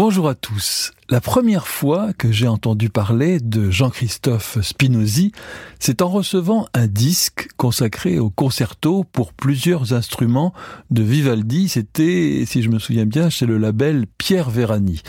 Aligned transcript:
Bonjour 0.00 0.28
à 0.28 0.36
tous. 0.36 0.92
La 1.10 1.20
première 1.20 1.66
fois 1.66 2.12
que 2.12 2.30
j'ai 2.30 2.46
entendu 2.46 2.88
parler 2.88 3.40
de 3.40 3.68
Jean-Christophe 3.68 4.58
Spinozzi, 4.62 5.32
c'est 5.80 6.02
en 6.02 6.08
recevant 6.08 6.68
un 6.72 6.86
disque 6.86 7.48
consacré 7.56 8.20
au 8.20 8.30
concerto 8.30 9.02
pour 9.02 9.32
plusieurs 9.32 9.94
instruments 9.94 10.54
de 10.92 11.02
Vivaldi. 11.02 11.68
C'était, 11.68 12.44
si 12.46 12.62
je 12.62 12.68
me 12.68 12.78
souviens 12.78 13.06
bien, 13.06 13.28
chez 13.28 13.44
le 13.44 13.58
label 13.58 14.06
Pierre 14.18 14.50
Vérani. 14.50 15.02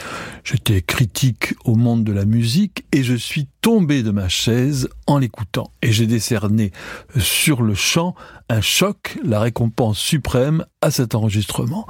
J'étais 0.43 0.81
critique 0.81 1.53
au 1.65 1.75
monde 1.75 2.03
de 2.03 2.11
la 2.11 2.25
musique 2.25 2.83
et 2.91 3.03
je 3.03 3.13
suis 3.13 3.47
tombé 3.61 4.03
de 4.03 4.11
ma 4.11 4.29
chaise 4.29 4.89
en 5.07 5.17
l'écoutant. 5.17 5.71
Et 5.81 5.91
j'ai 5.91 6.07
décerné 6.07 6.71
sur 7.17 7.61
le 7.61 7.75
champ 7.75 8.15
un 8.47 8.61
choc, 8.61 9.19
la 9.23 9.39
récompense 9.39 9.99
suprême 9.99 10.65
à 10.81 10.91
cet 10.91 11.13
enregistrement. 11.13 11.85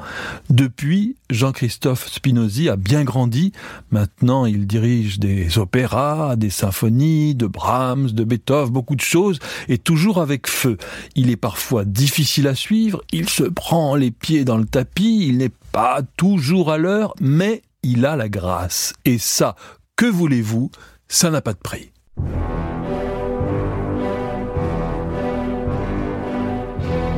Depuis, 0.50 1.16
Jean-Christophe 1.30 2.10
Spinozzi 2.10 2.70
a 2.70 2.76
bien 2.76 3.04
grandi. 3.04 3.54
Maintenant, 3.92 4.46
il 4.46 4.68
dirige 4.68 5.20
des 5.20 5.58
opéras, 5.58 6.36
des 6.36 6.50
symphonies, 6.50 7.36
de 7.36 7.48
Brahms, 7.48 8.12
de 8.12 8.24
Beethoven, 8.24 8.74
beaucoup 8.74 8.96
de 8.96 9.02
choses, 9.02 9.40
et 9.68 9.78
toujours 9.78 10.20
avec 10.20 10.48
feu. 10.48 10.78
Il 11.16 11.30
est 11.30 11.38
parfois 11.38 11.86
difficile 11.86 12.48
à 12.48 12.56
suivre, 12.56 13.02
il 13.12 13.30
se 13.30 13.44
prend 13.44 13.96
les 13.96 14.12
pieds 14.12 14.44
dans 14.44 14.58
le 14.58 14.66
tapis, 14.66 15.28
il 15.28 15.38
n'est 15.38 15.52
pas 15.72 16.02
toujours 16.18 16.72
à 16.72 16.78
l'heure, 16.78 17.14
mais 17.22 17.62
il 17.84 18.06
a 18.06 18.16
la 18.16 18.28
grâce. 18.28 18.94
Et 19.06 19.18
ça, 19.18 19.56
que 19.96 20.06
voulez-vous, 20.06 20.72
ça 21.10 21.32
n'a 21.32 21.42
pas 21.42 21.54
de 21.54 21.58
prix. 21.58 21.92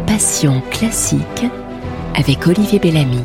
Passion 0.07 0.61
classique 0.71 1.45
avec 2.15 2.47
Olivier 2.47 2.79
Bellamy. 2.79 3.23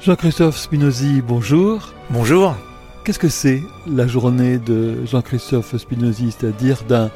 Jean-Christophe 0.00 0.56
Spinozzi, 0.58 1.22
bonjour. 1.26 1.92
Bonjour. 2.10 2.56
Qu'est-ce 3.04 3.18
que 3.18 3.28
c'est 3.28 3.62
la 3.86 4.06
journée 4.06 4.58
de 4.58 5.04
Jean-Christophe 5.04 5.76
Spinozzi, 5.76 6.32
c'est-à-dire 6.32 6.84
d'un, 6.84 7.10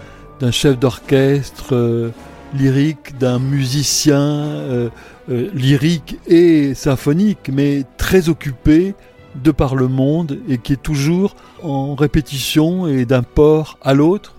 chef 0.51 0.79
d'orchestre 0.79 1.75
euh, 1.75 2.11
lyrique, 2.55 3.17
d'un 3.19 3.39
musicien 3.39 4.21
euh, 4.21 4.91
euh, 5.31 5.51
lyrique 5.55 6.19
et 6.27 6.75
symphonique, 6.75 7.51
mais 7.53 7.85
très 7.97 8.29
occupé 8.29 8.95
de 9.35 9.51
par 9.51 9.75
le 9.75 9.89
monde 9.89 10.39
et 10.49 10.59
qui 10.59 10.73
est 10.73 10.83
toujours 10.83 11.37
en 11.63 11.95
répétition 11.95 12.87
et 12.87 13.05
d'un 13.05 13.23
port 13.23 13.79
à 13.83 13.95
l'autre. 13.95 14.35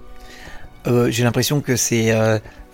J'ai 1.10 1.24
l'impression 1.24 1.62
que 1.62 1.76
c'est 1.76 2.12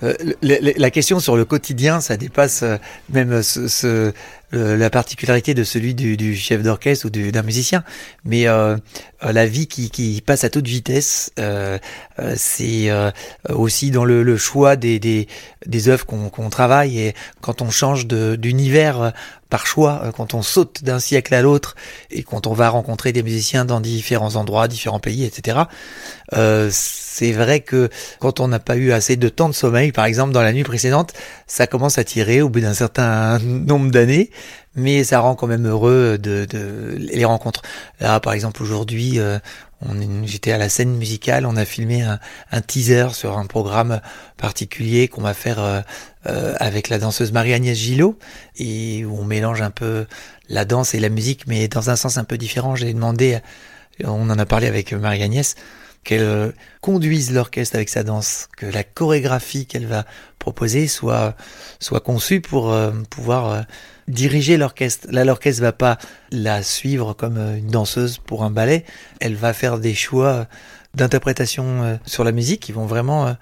euh, 0.04 0.14
la, 0.42 0.92
question 0.92 1.20
sur 1.20 1.38
le 1.38 1.46
quotidien, 1.46 2.02
ça 2.02 2.18
dépasse 2.18 2.64
euh, 2.64 2.78
même 3.10 3.42
ce, 3.42 4.12
la 4.56 4.90
particularité 4.90 5.54
de 5.54 5.64
celui 5.64 5.94
du, 5.94 6.36
chef 6.36 6.62
d'orchestre 6.64 7.06
ou 7.06 7.10
d'un 7.10 7.44
musicien. 7.44 7.84
Mais 8.24 8.48
euh, 8.48 8.78
la 9.22 9.46
vie 9.46 9.68
qui, 9.68 10.22
passe 10.26 10.44
à 10.44 10.50
toute 10.50 10.68
vitesse, 10.68 11.32
c'est 12.36 12.90
aussi 13.50 13.92
dans 13.92 14.06
le, 14.06 14.38
choix 14.38 14.76
des, 14.76 15.00
des, 15.00 15.28
des 15.66 15.90
œuvres 15.90 16.06
qu'on 16.06 16.50
travaille 16.50 17.00
et 17.00 17.16
quand 17.42 17.62
on 17.62 17.70
change 17.70 18.08
d'univers 18.08 19.14
par 19.50 19.68
choix, 19.68 20.12
quand 20.16 20.34
on 20.34 20.42
saute 20.42 20.84
d'un 20.84 21.00
siècle 21.00 21.34
à 21.34 21.42
l'autre 21.42 21.76
et 22.12 22.24
quand 22.24 22.48
on 22.48 22.54
va 22.54 22.70
rencontrer 22.70 23.14
des 23.14 23.24
musiciens 23.24 23.66
dans 23.66 23.80
différents 23.80 24.36
endroits, 24.36 24.68
différents 24.68 25.00
pays, 25.00 25.24
etc. 25.24 25.60
Euh, 26.34 26.70
c'est 26.72 27.32
vrai 27.32 27.60
que 27.60 27.90
quand 28.20 28.40
on 28.40 28.48
n'a 28.48 28.60
pas 28.60 28.76
eu 28.76 28.92
assez 28.92 29.16
de 29.16 29.30
temps 29.30 29.48
de 29.48 29.54
sommeil, 29.54 29.92
par 29.92 30.06
exemple 30.06 30.34
dans 30.34 30.42
la 30.42 30.52
nuit 30.52 30.64
précédente, 30.64 31.14
ça 31.48 31.68
commence 31.68 31.98
à 31.98 32.04
tirer 32.04 32.42
au 32.42 32.50
bout 32.50 32.62
d'un 32.62 32.74
certain 32.74 33.40
nombre 33.40 33.92
d'années, 33.92 34.32
mais 34.76 35.04
ça 35.04 35.20
rend 35.20 35.36
quand 35.36 35.48
même 35.48 35.68
heureux 35.68 36.18
de, 36.18 36.46
les 36.98 37.26
rencontres. 37.26 37.62
Là, 38.00 38.20
par 38.20 38.34
exemple, 38.34 38.62
aujourd'hui, 38.62 39.20
euh, 39.20 39.40
j'étais 40.24 40.52
à 40.52 40.58
la 40.58 40.70
scène 40.70 40.96
musicale, 40.96 41.46
on 41.46 41.56
a 41.56 41.66
filmé 41.66 42.02
un, 42.04 42.62
teaser 42.62 43.08
sur 43.14 43.38
un 43.38 43.46
programme 43.46 44.02
particulier 44.38 45.08
qu'on 45.08 45.22
va 45.22 45.34
faire 45.34 45.60
euh, 45.60 45.82
euh, 46.28 46.56
avec 46.60 46.90
la 46.90 47.00
danseuse 47.00 47.32
Marie-Agnès 47.32 47.78
Gillot, 47.78 48.18
et 48.58 49.06
où 49.06 49.18
on 49.18 49.24
mélange 49.24 49.62
un 49.62 49.72
peu 49.72 50.06
la 50.50 50.66
danse 50.66 50.94
et 50.94 51.00
la 51.00 51.10
musique, 51.10 51.48
mais 51.48 51.68
dans 51.68 51.90
un 51.90 51.96
sens 51.96 52.18
un 52.18 52.24
peu 52.24 52.38
différent. 52.38 52.76
J'ai 52.76 52.94
demandé, 52.94 53.40
on 54.04 54.30
en 54.30 54.38
a 54.38 54.46
parlé 54.46 54.68
avec 54.68 54.92
Marie-Agnès, 54.92 55.56
qu'elle 56.04 56.22
euh, 56.22 56.52
conduise 56.82 57.34
l'orchestre 57.34 57.78
avec 57.78 57.90
sa 57.90 58.04
danse, 58.04 58.48
que 58.58 58.66
la 58.66 58.84
chorégraphie 58.84 59.66
qu'elle 59.66 59.88
va 59.88 60.06
proposer 60.38 60.88
soit, 60.88 61.36
soit 61.80 62.02
conçue 62.02 62.42
pour 62.42 62.76
pouvoir 63.10 63.66
diriger 64.08 64.58
l'orchestre. 64.58 65.08
Là, 65.12 65.26
l'orchestre 65.26 65.62
va 65.62 65.72
pas 65.72 65.98
la 66.32 66.64
suivre 66.64 67.14
comme 67.14 67.38
une 67.38 67.68
danseuse 67.68 68.18
pour 68.18 68.44
un 68.44 68.52
ballet, 68.52 68.86
elle 69.20 69.36
va 69.36 69.54
faire 69.54 69.80
des 69.80 69.94
choix 69.94 70.48
d'interprétation 70.94 72.00
sur 72.06 72.24
la 72.24 72.32
musique 72.32 72.62
qui 72.62 72.72
vont 72.72 72.86
vraiment 72.86 73.36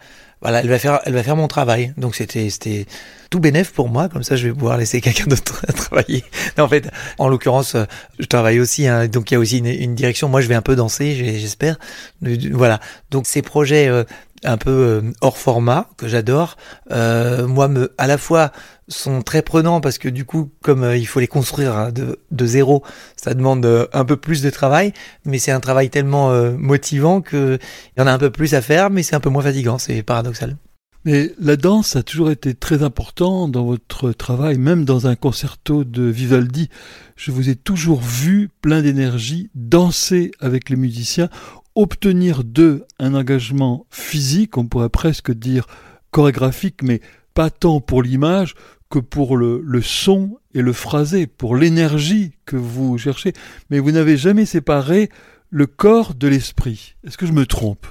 voilà, 0.43 0.59
elle 0.59 0.67
va 0.67 0.77
faire, 0.77 0.99
elle 1.05 1.13
va 1.13 1.23
faire 1.23 1.37
mon 1.37 1.47
travail. 1.47 1.93
Donc 1.97 2.15
c'était, 2.15 2.49
c'était 2.49 2.85
tout 3.29 3.39
bénéf 3.39 3.71
pour 3.71 3.87
moi. 3.87 4.09
Comme 4.09 4.23
ça, 4.23 4.35
je 4.35 4.49
vais 4.49 4.53
pouvoir 4.53 4.77
laisser 4.77 4.99
quelqu'un 5.01 5.25
d'autre 5.25 5.65
travailler. 5.73 6.25
En 6.59 6.67
fait, 6.67 6.89
en 7.17 7.29
l'occurrence, 7.29 7.75
euh, 7.75 7.85
je 8.19 8.25
travaille 8.25 8.59
aussi. 8.59 8.85
Hein, 8.85 9.07
donc 9.07 9.31
il 9.31 9.35
y 9.35 9.37
a 9.37 9.39
aussi 9.39 9.59
une, 9.59 9.95
direction. 9.95 10.27
Moi, 10.27 10.41
je 10.41 10.47
vais 10.47 10.55
un 10.55 10.61
peu 10.61 10.75
danser, 10.75 11.15
j'espère. 11.39 11.77
Voilà. 12.21 12.81
Donc 13.09 13.25
ces 13.25 13.41
projets 13.41 13.87
euh, 13.87 14.03
un 14.43 14.57
peu 14.57 14.71
euh, 14.71 15.01
hors 15.21 15.37
format 15.37 15.89
que 15.97 16.07
j'adore, 16.07 16.57
moi, 16.89 17.67
me, 17.67 17.93
à 17.97 18.07
la 18.07 18.17
fois 18.17 18.51
sont 18.89 19.21
très 19.21 19.41
prenants 19.41 19.81
parce 19.81 19.97
que 19.97 20.09
du 20.09 20.25
coup, 20.25 20.51
comme 20.61 20.93
il 20.95 21.07
faut 21.07 21.19
les 21.19 21.27
construire 21.27 21.75
hein, 21.75 21.91
de, 21.91 22.45
zéro, 22.45 22.83
ça 23.15 23.33
demande 23.33 23.65
un 23.93 24.05
peu 24.05 24.17
plus 24.17 24.41
de 24.41 24.49
travail, 24.49 24.93
mais 25.25 25.39
c'est 25.39 25.51
un 25.51 25.59
travail 25.59 25.89
tellement 25.89 26.31
motivant 26.51 27.21
qu'il 27.21 27.59
y 27.97 28.01
en 28.01 28.07
a 28.07 28.11
un 28.11 28.19
peu 28.19 28.29
plus 28.29 28.53
à 28.53 28.61
faire, 28.61 28.89
mais 28.89 29.03
c'est 29.03 29.15
un 29.15 29.19
peu 29.19 29.29
moins 29.29 29.43
fatigant, 29.43 29.77
c'est 29.77 30.03
paradoxal. 30.03 30.57
Mais 31.05 31.33
la 31.37 31.57
danse 31.57 31.97
a 31.97 32.03
toujours 32.03 32.31
été 32.31 32.53
très 32.53 32.81
important 32.81 33.49
dans 33.49 33.65
votre 33.65 34.13
travail, 34.13 34.57
même 34.57 34.85
dans 34.85 35.05
un 35.05 35.15
concerto 35.15 35.83
de 35.83 36.03
Vivaldi. 36.03 36.69
Je 37.17 37.31
vous 37.31 37.49
ai 37.49 37.55
toujours 37.55 37.99
vu 37.99 38.49
plein 38.61 38.81
d'énergie, 38.81 39.49
danser 39.53 40.31
avec 40.39 40.69
les 40.69 40.77
musiciens, 40.77 41.29
obtenir 41.75 42.43
d'eux 42.43 42.85
un 42.99 43.13
engagement 43.13 43.85
physique, 43.89 44.57
on 44.57 44.67
pourrait 44.67 44.89
presque 44.89 45.31
dire 45.31 45.67
chorégraphique, 46.11 46.83
mais 46.83 47.01
pas 47.33 47.49
tant 47.49 47.81
pour 47.81 48.03
l'image 48.03 48.55
que 48.89 48.99
pour 48.99 49.37
le, 49.37 49.81
son 49.81 50.37
et 50.53 50.61
le 50.61 50.71
phrasé, 50.71 51.25
pour 51.25 51.55
l'énergie 51.55 52.33
que 52.45 52.55
vous 52.55 52.97
cherchez. 52.97 53.33
Mais 53.69 53.79
vous 53.79 53.91
n'avez 53.91 54.17
jamais 54.17 54.45
séparé 54.45 55.09
le 55.49 55.65
corps 55.65 56.13
de 56.13 56.27
l'esprit. 56.27 56.95
Est-ce 57.03 57.17
que 57.17 57.25
je 57.25 57.31
me 57.31 57.47
trompe? 57.47 57.87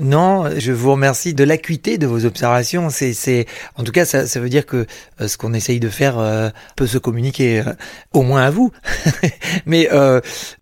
Non, 0.00 0.50
je 0.56 0.72
vous 0.72 0.92
remercie 0.92 1.34
de 1.34 1.44
l'acuité 1.44 1.98
de 1.98 2.06
vos 2.06 2.24
observations. 2.24 2.90
C'est, 2.90 3.12
c'est, 3.12 3.46
en 3.76 3.84
tout 3.84 3.92
cas, 3.92 4.04
ça, 4.04 4.26
ça 4.26 4.40
veut 4.40 4.48
dire 4.48 4.66
que 4.66 4.86
euh, 5.20 5.28
ce 5.28 5.36
qu'on 5.36 5.54
essaye 5.54 5.80
de 5.80 5.88
faire 5.88 6.18
euh, 6.18 6.50
peut 6.76 6.86
se 6.86 6.98
communiquer, 6.98 7.60
euh, 7.60 7.72
au 8.12 8.22
moins 8.22 8.42
à 8.42 8.50
vous. 8.50 8.72
Mais 9.66 9.88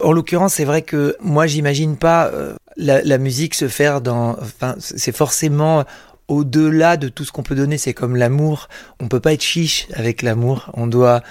en 0.00 0.12
l'occurrence, 0.12 0.54
c'est 0.54 0.64
vrai 0.64 0.82
que 0.82 1.16
moi, 1.20 1.46
j'imagine 1.46 1.96
pas 1.96 2.30
la, 2.76 3.02
la, 3.02 3.18
musique 3.18 3.54
se 3.54 3.68
faire 3.68 4.00
dans. 4.00 4.36
Enfin, 4.40 4.74
c'est 4.78 5.14
forcément 5.14 5.84
au-delà 6.28 6.96
de 6.96 7.08
tout 7.08 7.24
ce 7.24 7.32
qu'on 7.32 7.42
peut 7.42 7.54
donner. 7.54 7.78
C'est 7.78 7.94
comme 7.94 8.16
l'amour. 8.16 8.68
On 9.00 9.08
peut 9.08 9.20
pas 9.20 9.32
être 9.32 9.42
chiche 9.42 9.88
avec 9.94 10.22
l'amour. 10.22 10.70
On 10.74 10.86
doit 10.86 11.22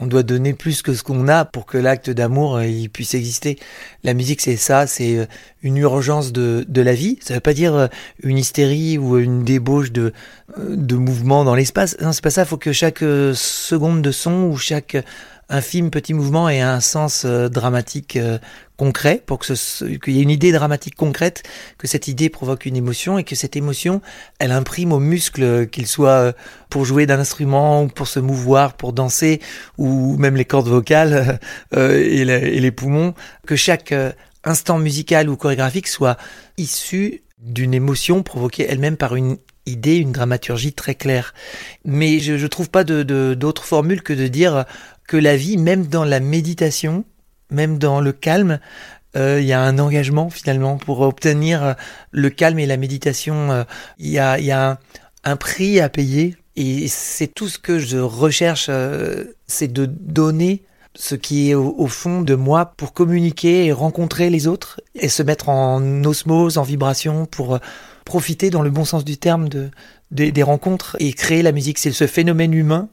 on 0.00 0.06
doit 0.06 0.22
donner 0.22 0.54
plus 0.54 0.82
que 0.82 0.92
ce 0.92 1.02
qu'on 1.02 1.28
a 1.28 1.44
pour 1.44 1.66
que 1.66 1.78
l'acte 1.78 2.10
d'amour 2.10 2.56
euh, 2.56 2.66
il 2.66 2.90
puisse 2.90 3.14
exister. 3.14 3.58
La 4.02 4.14
musique 4.14 4.40
c'est 4.40 4.56
ça, 4.56 4.86
c'est 4.86 5.18
euh, 5.18 5.26
une 5.62 5.76
urgence 5.76 6.32
de, 6.32 6.64
de 6.68 6.82
la 6.82 6.94
vie. 6.94 7.18
Ça 7.22 7.34
veut 7.34 7.40
pas 7.40 7.54
dire 7.54 7.74
euh, 7.74 7.86
une 8.22 8.38
hystérie 8.38 8.98
ou 8.98 9.18
une 9.18 9.44
débauche 9.44 9.92
de, 9.92 10.12
de 10.58 10.96
mouvement 10.96 11.44
dans 11.44 11.54
l'espace. 11.54 11.96
Non, 12.00 12.12
c'est 12.12 12.24
pas 12.24 12.30
ça. 12.30 12.42
Il 12.42 12.48
faut 12.48 12.56
que 12.56 12.72
chaque 12.72 13.04
seconde 13.34 14.02
de 14.02 14.10
son 14.10 14.44
ou 14.44 14.56
chaque 14.56 14.96
infime 15.48 15.90
petit 15.90 16.14
mouvement 16.14 16.48
ait 16.48 16.60
un 16.60 16.80
sens 16.80 17.26
dramatique 17.26 18.18
concret, 18.76 19.22
pour 19.24 19.38
que 19.38 19.54
qu'il 19.98 20.14
y 20.14 20.18
ait 20.18 20.22
une 20.22 20.30
idée 20.30 20.52
dramatique 20.52 20.96
concrète, 20.96 21.42
que 21.78 21.86
cette 21.86 22.08
idée 22.08 22.28
provoque 22.28 22.66
une 22.66 22.76
émotion 22.76 23.18
et 23.18 23.24
que 23.24 23.36
cette 23.36 23.56
émotion, 23.56 24.00
elle 24.38 24.52
imprime 24.52 24.92
aux 24.92 25.00
muscles, 25.00 25.68
qu'ils 25.68 25.86
soient 25.86 26.10
euh, 26.10 26.32
pour 26.70 26.84
jouer 26.84 27.06
d'un 27.06 27.20
instrument 27.20 27.82
ou 27.82 27.88
pour 27.88 28.08
se 28.08 28.20
mouvoir, 28.20 28.74
pour 28.74 28.92
danser, 28.92 29.40
ou 29.78 30.16
même 30.16 30.36
les 30.36 30.44
cordes 30.44 30.68
vocales 30.68 31.38
euh, 31.76 32.00
et, 32.00 32.24
les 32.60 32.70
poumons, 32.72 33.14
que 33.46 33.56
chaque 33.56 33.92
euh, 33.92 34.12
instant 34.42 34.78
musical 34.78 35.28
ou 35.28 35.36
chorégraphique 35.36 35.88
soit 35.88 36.16
issu 36.56 37.22
d'une 37.38 37.74
émotion 37.74 38.22
provoquée 38.22 38.66
elle-même 38.68 38.96
par 38.96 39.14
une 39.14 39.36
idée, 39.66 39.96
une 39.96 40.12
dramaturgie 40.12 40.72
très 40.72 40.94
claire. 40.94 41.32
Mais 41.84 42.18
je 42.18 42.32
ne 42.32 42.46
trouve 42.48 42.70
pas 42.70 42.84
d'autre 42.84 43.04
de, 43.04 43.34
d'autre 43.34 43.64
formule 43.64 44.02
que 44.02 44.12
de 44.12 44.26
dire 44.26 44.64
que 45.06 45.16
la 45.16 45.36
vie, 45.36 45.56
même 45.56 45.86
dans 45.86 46.04
la 46.04 46.20
méditation, 46.20 47.04
même 47.50 47.78
dans 47.78 48.00
le 48.00 48.12
calme, 48.12 48.58
euh, 49.16 49.40
il 49.40 49.46
y 49.46 49.52
a 49.52 49.60
un 49.60 49.78
engagement 49.78 50.28
finalement 50.28 50.76
pour 50.76 51.00
obtenir 51.00 51.62
euh, 51.62 51.72
le 52.10 52.30
calme 52.30 52.58
et 52.58 52.66
la 52.66 52.76
méditation. 52.76 53.52
Euh, 53.52 53.64
il 53.98 54.10
y 54.10 54.18
a, 54.18 54.78
un, 55.24 55.36
prix 55.36 55.80
à 55.80 55.88
payer 55.88 56.36
et 56.56 56.88
c'est 56.88 57.28
tout 57.28 57.48
ce 57.48 57.58
que 57.58 57.78
je 57.78 57.98
recherche, 57.98 58.70
c'est 59.46 59.72
de 59.72 59.86
donner 59.86 60.62
ce 60.94 61.14
qui 61.14 61.50
est 61.50 61.54
au, 61.54 61.86
fond 61.86 62.20
de 62.20 62.34
moi 62.34 62.74
pour 62.76 62.92
communiquer 62.92 63.64
et 63.64 63.72
rencontrer 63.72 64.30
les 64.30 64.46
autres 64.46 64.80
et 64.94 65.08
se 65.08 65.22
mettre 65.22 65.48
en 65.48 66.04
osmose, 66.04 66.58
en 66.58 66.62
vibration 66.62 67.26
pour 67.26 67.58
profiter 68.04 68.50
dans 68.50 68.62
le 68.62 68.70
bon 68.70 68.84
sens 68.84 69.04
du 69.04 69.16
terme 69.16 69.48
de, 69.48 69.70
des 70.10 70.42
rencontres 70.42 70.96
et 71.00 71.12
créer 71.14 71.42
la 71.42 71.52
musique. 71.52 71.78
C'est 71.78 71.90
ce 71.90 72.06
phénomène 72.06 72.52
humain 72.52 72.90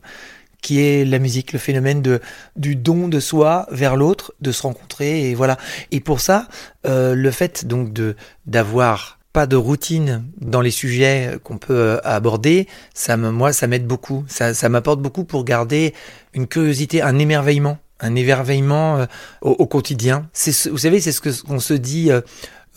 qui 0.62 0.82
est 0.82 1.06
la 1.06 1.20
musique, 1.20 1.54
le 1.54 1.60
phénomène 1.60 2.02
de 2.02 2.22
du 2.56 2.76
don 2.76 3.08
de 3.08 3.20
soi 3.20 3.68
vers 3.72 3.96
l'autre, 3.96 4.34
de 4.42 4.52
se 4.52 4.62
rencontrer 4.64 5.30
et 5.30 5.36
voilà. 5.36 5.58
Et 5.92 6.00
pour 6.00 6.20
ça, 6.20 6.48
euh, 6.86 7.16
le 7.16 7.32
fait 7.32 7.66
donc 7.66 7.94
de 7.94 8.16
d'avoir 8.46 9.20
pas 9.34 9.48
de 9.48 9.56
routine 9.56 10.26
dans 10.40 10.62
les 10.62 10.72
sujets 10.72 11.38
qu'on 11.44 11.58
peut 11.58 11.74
euh, 11.74 11.98
aborder, 12.04 12.68
ça 12.94 13.18
me, 13.18 13.32
moi, 13.32 13.54
ça 13.54 13.68
m'aide 13.68 13.88
beaucoup. 13.88 14.26
Ça, 14.28 14.54
ça 14.54 14.70
m'apporte 14.70 15.02
beaucoup 15.02 15.24
pour 15.24 15.46
garder 15.46 15.94
une 16.34 16.48
curiosité, 16.48 17.02
un 17.02 17.18
émerveillement, 17.18 17.78
un 18.00 18.16
émerveillement 18.16 18.98
euh, 18.98 19.06
au, 19.42 19.66
quotidien. 19.68 20.28
C'est, 20.34 20.70
vous 20.70 20.78
savez, 20.78 21.00
c'est 21.00 21.12
ce 21.12 21.22
que 21.22 21.30
qu'on 21.44 21.60
se 21.60 21.74
dit. 21.74 22.12
Euh, 22.12 22.22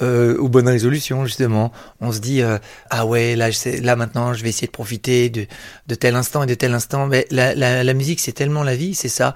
euh, 0.02 0.36
aux 0.38 0.48
bonnes 0.48 0.68
résolutions 0.68 1.24
justement. 1.24 1.72
On 2.00 2.12
se 2.12 2.18
dit 2.18 2.42
euh, 2.42 2.58
ah 2.90 3.06
ouais 3.06 3.36
là 3.36 3.50
je 3.50 3.80
là 3.82 3.94
maintenant 3.96 4.34
je 4.34 4.42
vais 4.42 4.48
essayer 4.48 4.66
de 4.66 4.72
profiter 4.72 5.30
de, 5.30 5.46
de 5.86 5.94
tel 5.94 6.16
instant 6.16 6.42
et 6.42 6.46
de 6.46 6.54
tel 6.54 6.74
instant. 6.74 7.06
Mais 7.06 7.26
la, 7.30 7.54
la, 7.54 7.84
la 7.84 7.94
musique 7.94 8.20
c'est 8.20 8.32
tellement 8.32 8.62
la 8.62 8.74
vie, 8.74 8.94
c'est 8.94 9.08
ça. 9.08 9.34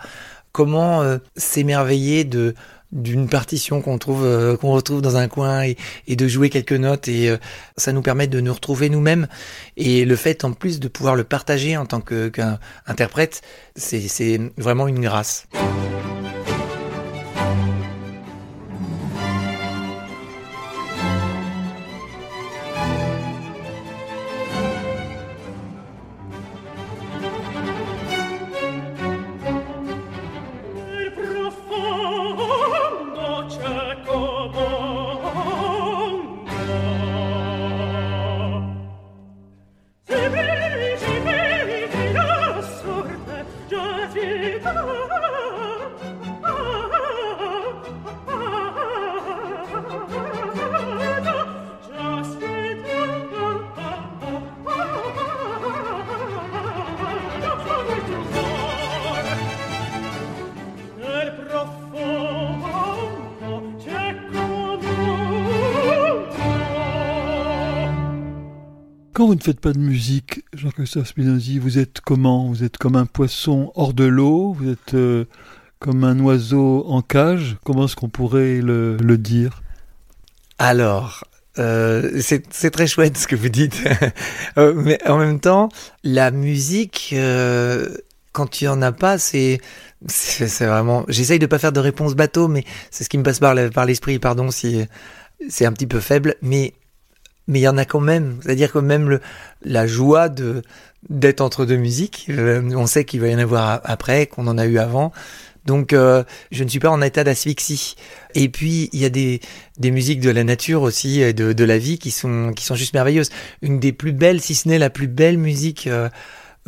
Comment 0.53 1.03
euh, 1.03 1.19
s'émerveiller 1.37 2.25
de 2.25 2.55
d'une 2.91 3.29
partition 3.29 3.83
qu'on 3.83 3.99
trouve 3.99 4.25
euh, 4.25 4.57
qu'on 4.57 4.73
retrouve 4.73 5.03
dans 5.03 5.17
un 5.17 5.29
coin 5.29 5.63
et, 5.63 5.77
et, 6.07 6.17
de 6.17 6.27
jouer 6.27 6.49
quelques 6.49 6.73
notes 6.73 7.07
et 7.07 7.37
ça 7.77 7.93
nous 7.93 8.01
permet 8.01 8.27
de 8.27 8.41
nous 8.41 8.55
retrouver 8.55 8.89
nous-mêmes 8.89 9.29
et 9.77 10.07
le 10.07 10.17
fait 10.17 10.43
en 10.43 10.53
plus 10.53 10.81
de 10.81 10.89
pouvoir 10.89 11.15
le 11.15 11.23
partager 11.25 11.77
en 11.77 11.85
tant 11.85 12.01
qu'interprète 12.01 13.43
c'est 13.77 14.41
vraiment 14.57 14.89
une 14.89 15.01
grâce. 15.01 15.47
Quand 69.19 69.27
vous 69.27 69.35
ne 69.35 69.41
faites 69.41 69.59
pas 69.59 69.73
de 69.73 69.81
musique, 69.81 70.45
Jean-Christophe 70.53 71.09
Spinozzi, 71.09 71.59
vous 71.59 71.77
êtes 71.77 72.01
comment? 72.01 72.47
Vous 72.47 72.63
êtes 72.63 72.79
comme 72.79 72.95
un 72.95 73.05
poisson 73.05 73.73
hors 73.75 73.93
de 73.93 74.05
l'eau 74.05 74.53
Vous 74.53 74.71
êtes 74.71 74.95
euh, 74.95 75.25
comme 75.81 76.05
un 76.05 76.21
oiseau 76.21 76.85
en 76.87 77.03
cage 77.03 77.57
Comment 77.65 77.87
est-ce 77.87 77.97
qu'on 77.97 78.11
pourrait 78.11 78.61
le, 78.61 79.17
dire? 79.19 79.65
Alors, 80.61 81.25
euh, 81.59 82.21
c'est 82.21 82.71
très 82.71 82.87
chouette 82.87 83.19
ce 83.19 83.27
que 83.27 83.35
vous 83.35 83.49
dites. 83.49 83.83
Euh, 84.57 84.73
mais 84.77 85.01
en 85.05 85.19
même 85.19 85.41
temps, 85.41 85.69
la 86.05 86.31
musique, 86.31 87.13
quand 88.33 88.47
tu 88.47 88.69
en 88.69 88.81
as 88.83 88.93
pas, 88.93 89.19
c'est 89.19 89.61
c'est 90.07 90.67
vraiment. 90.67 91.05
J'essaye 91.09 91.41
de 91.41 91.47
pas 91.47 91.59
faire 91.59 91.73
de 91.73 91.81
réponse 91.81 92.15
bateau, 92.15 92.47
mais 92.47 92.63
c'est 92.93 93.03
ce 93.03 93.09
qui 93.09 93.19
me 93.19 93.25
passe 93.25 93.41
par 93.41 93.85
l'esprit. 93.85 94.21
Pardon 94.21 94.53
si 94.53 94.87
c'est 95.49 95.67
un 95.67 95.73
petit 95.73 95.89
peu 95.89 95.99
faible, 95.99 96.37
mais 96.41 96.75
mais 97.49 97.59
il 97.61 97.63
y 97.63 97.69
en 97.69 97.79
a 97.79 97.85
quand 97.85 98.01
même. 98.01 98.39
C'est-à-dire 98.43 98.71
que 98.71 98.79
même 98.79 99.09
le, 99.09 99.21
la 99.65 99.87
joie 99.87 100.29
de 100.29 100.63
d'être 101.09 101.41
entre 101.41 101.65
deux 101.65 101.77
musiques, 101.77 102.27
euh, 102.29 102.61
on 102.75 102.87
sait 102.87 103.05
qu'il 103.05 103.21
va 103.21 103.29
y 103.29 103.35
en 103.35 103.39
avoir 103.39 103.81
après, 103.85 104.27
qu'on 104.27 104.47
en 104.47 104.59
a 104.59 104.67
eu 104.67 104.79
avant. 104.79 105.13
Donc 105.65 105.93
euh, 105.93 106.25
je 106.51 106.65
ne 106.65 106.69
suis 106.69 106.81
pas 106.81 106.91
en 106.91 107.03
état 107.03 107.25
d'asphyxie. 107.25 107.97
Et 108.35 108.49
puis 108.49 108.91
il 108.93 109.01
y 109.01 109.05
a 109.05 109.09
des, 109.09 109.41
des 109.79 109.91
musiques 109.91 110.21
de 110.21 110.31
la 110.31 110.45
nature 110.45 110.83
aussi, 110.83 111.33
de, 111.35 111.53
de 111.53 111.65
la 111.65 111.79
vie 111.79 111.99
qui 111.99 112.11
sont, 112.11 112.53
qui 112.55 112.65
sont 112.65 112.75
juste 112.75 112.95
merveilleuses. 112.95 113.31
Une 113.63 113.81
des 113.81 113.93
plus 113.93 114.13
belles, 114.13 114.41
si 114.41 114.55
ce 114.55 114.69
n'est 114.69 114.79
la 114.79 114.91
plus 114.91 115.09
belle 115.09 115.39
musique 115.39 115.87
euh, 115.87 116.09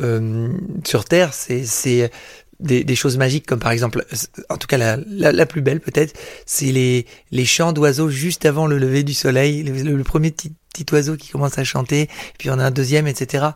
euh 0.01 0.49
sur 0.85 1.05
Terre, 1.05 1.33
c'est 1.33 2.09
des, 2.61 2.83
des, 2.83 2.95
choses 2.95 3.17
magiques 3.17 3.45
comme 3.45 3.59
par 3.59 3.71
exemple, 3.71 4.05
en 4.49 4.57
tout 4.57 4.67
cas 4.67 4.77
la, 4.77 4.97
la, 5.31 5.45
plus 5.45 5.61
belle 5.61 5.79
peut-être, 5.79 6.17
c'est 6.45 6.71
les, 6.71 7.05
les 7.31 7.45
chants 7.45 7.73
d'oiseaux 7.73 8.09
juste 8.09 8.45
avant 8.45 8.67
le 8.67 8.77
lever 8.77 9.03
du 9.03 9.13
soleil, 9.13 9.63
le, 9.63 9.95
le 9.95 10.03
premier 10.03 10.31
petit, 10.31 10.53
petit, 10.73 10.85
oiseau 10.93 11.17
qui 11.17 11.29
commence 11.29 11.57
à 11.57 11.63
chanter, 11.63 12.09
puis 12.37 12.49
on 12.49 12.59
a 12.59 12.65
un 12.65 12.71
deuxième, 12.71 13.07
etc. 13.07 13.47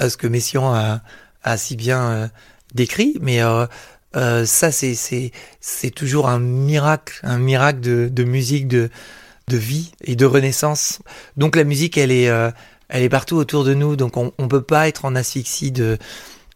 Euh, 0.00 0.08
ce 0.08 0.16
que 0.16 0.26
Messiaen 0.26 0.74
a, 0.74 1.02
a 1.42 1.56
si 1.56 1.76
bien 1.76 2.02
euh, 2.02 2.28
décrit, 2.74 3.16
mais 3.20 3.42
euh, 3.42 3.66
euh, 4.16 4.44
ça 4.46 4.70
c'est 4.70 5.90
toujours 5.94 6.28
un 6.28 6.38
miracle, 6.38 7.20
un 7.22 7.38
miracle 7.38 7.80
de, 7.80 8.08
de 8.10 8.24
musique, 8.24 8.68
de 8.68 8.90
de 9.48 9.56
vie 9.56 9.92
et 10.02 10.16
de 10.16 10.24
renaissance. 10.24 11.00
Donc 11.36 11.56
la 11.56 11.64
musique, 11.64 11.98
elle 11.98 12.12
est 12.12 12.28
euh, 12.28 12.50
elle 12.88 13.02
est 13.02 13.08
partout 13.08 13.36
autour 13.36 13.64
de 13.64 13.74
nous, 13.74 13.96
donc 13.96 14.16
on, 14.16 14.32
on 14.38 14.48
peut 14.48 14.62
pas 14.62 14.88
être 14.88 15.04
en 15.04 15.14
asphyxie 15.14 15.72
de 15.72 15.98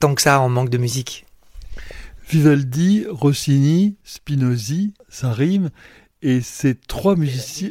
tant 0.00 0.14
que 0.14 0.22
ça 0.22 0.40
en 0.40 0.48
manque 0.48 0.70
de 0.70 0.78
musique. 0.78 1.26
Vivaldi, 2.28 3.06
Rossini, 3.08 3.96
Spinozzi, 4.04 4.92
ça 5.08 5.32
rime. 5.32 5.70
Et 6.20 6.42
ces 6.42 6.74
trois 6.74 7.16
musiciens, 7.16 7.70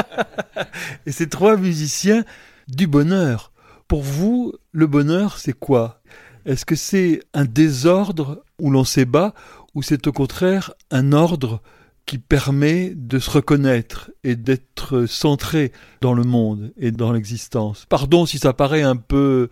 et 1.06 1.12
ces 1.12 1.28
trois 1.28 1.56
musiciens 1.56 2.24
du 2.68 2.86
bonheur. 2.86 3.52
Pour 3.88 4.02
vous, 4.02 4.52
le 4.72 4.86
bonheur, 4.86 5.38
c'est 5.38 5.54
quoi? 5.54 6.02
Est-ce 6.44 6.66
que 6.66 6.74
c'est 6.74 7.20
un 7.32 7.46
désordre 7.46 8.44
où 8.58 8.70
l'on 8.70 8.84
s'ébat, 8.84 9.32
ou 9.74 9.82
c'est 9.82 10.06
au 10.06 10.12
contraire 10.12 10.72
un 10.90 11.12
ordre 11.12 11.62
qui 12.04 12.18
permet 12.18 12.92
de 12.94 13.18
se 13.18 13.30
reconnaître 13.30 14.10
et 14.22 14.36
d'être 14.36 15.06
centré 15.06 15.72
dans 16.02 16.14
le 16.14 16.24
monde 16.24 16.72
et 16.76 16.90
dans 16.90 17.12
l'existence? 17.12 17.86
Pardon 17.88 18.26
si 18.26 18.38
ça 18.38 18.52
paraît 18.52 18.82
un 18.82 18.96
peu... 18.96 19.48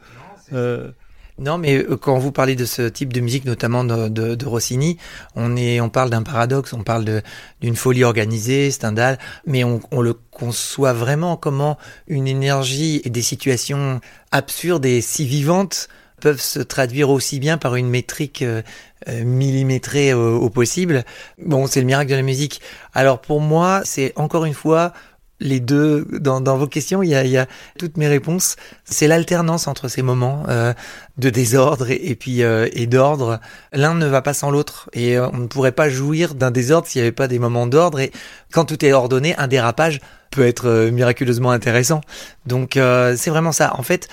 Euh, 0.53 0.91
non, 1.39 1.59
mais 1.59 1.79
euh, 1.79 1.97
quand 1.97 2.19
vous 2.19 2.31
parlez 2.31 2.55
de 2.55 2.65
ce 2.65 2.83
type 2.83 3.13
de 3.13 3.21
musique, 3.21 3.45
notamment 3.45 3.85
de, 3.85 4.45
Rossini, 4.45 4.99
on 5.35 5.57
est, 5.57 5.81
on 5.81 5.89
parle 5.89 6.11
d'un 6.11 6.23
paradoxe, 6.23 6.73
on 6.73 6.83
parle 6.83 7.23
d'une 7.61 7.75
folie 7.77 8.05
organisée, 8.05 8.71
Stendhal, 8.71 9.19
mais 9.47 9.65
on, 9.65 9.81
le 10.01 10.15
conçoit 10.15 10.93
vraiment 10.93 11.37
comment 11.37 11.77
une 12.07 12.29
énergie 12.29 13.01
et 13.05 13.11
des 13.11 13.23
situations 13.23 14.01
absurdes 14.31 14.87
et 14.87 15.01
si 15.01 15.27
vivantes 15.27 15.89
peuvent 16.21 16.41
se 16.41 16.61
traduire 16.61 17.11
aussi 17.11 17.41
bien 17.41 17.59
par 17.59 17.75
une 17.75 17.89
métrique 17.89 18.43
euh, 18.43 18.63
euh 19.09 19.25
millimétrée 19.25 20.15
au 20.15 20.49
possible. 20.51 21.05
Bon, 21.39 21.67
c'est 21.67 21.81
le 21.81 21.87
miracle 21.87 22.11
de 22.11 22.17
la 22.17 22.23
musique. 22.23 22.61
Alors 22.95 23.21
pour 23.21 23.41
moi, 23.41 23.83
c'est 23.85 24.13
encore 24.17 24.45
une 24.45 24.55
fois 24.55 24.93
les 25.41 25.61
deux 25.61 26.07
dans, 26.21 26.41
dans 26.41 26.57
vos 26.57 26.67
questions, 26.67 27.03
il 27.03 27.11
y, 27.11 27.15
a, 27.15 27.25
il 27.25 27.31
y 27.31 27.39
a 27.39 27.47
toutes 27.79 27.97
mes 27.97 28.09
réponses. 28.09 28.57
C'est 28.85 29.09
l'alternance 29.09 29.67
entre 29.67 29.89
ces 29.89 30.03
moments 30.03 30.45
euh, 30.49 30.73
de 31.19 31.31
désordre 31.31 31.91
et, 31.91 32.15
puis 32.15 32.43
euh, 32.43 32.69
et 32.73 32.87
d'ordre. 32.87 33.41
L'un 33.73 33.95
ne 33.95 34.07
va 34.07 34.23
pas 34.23 34.35
sans 34.35 34.51
l'autre 34.51 34.89
et 34.93 35.17
euh, 35.17 35.29
on 35.33 35.39
ne 35.39 35.47
pourrait 35.47 35.73
pas 35.73 35.89
jouir 35.89 36.35
d'un 36.35 36.51
désordre 36.51 36.87
s'il 36.87 37.01
n'y 37.01 37.07
avait 37.07 37.13
pas 37.13 37.29
des 37.29 37.39
moments 37.39 37.67
d'ordre. 37.67 38.01
Et 38.01 38.13
quand 38.53 38.65
tout 38.65 38.85
est 38.85 38.93
ordonné, 38.93 39.35
un 39.37 39.49
dérapage 39.49 40.01
peut 40.31 40.47
être 40.47 40.69
euh, 40.69 40.91
miraculeusement 40.91 41.51
intéressant. 41.51 42.01
Donc 42.47 42.77
euh, 42.77 43.15
c'est 43.17 43.31
vraiment 43.31 43.53
ça. 43.53 43.75
En 43.77 43.83
fait, 43.83 44.09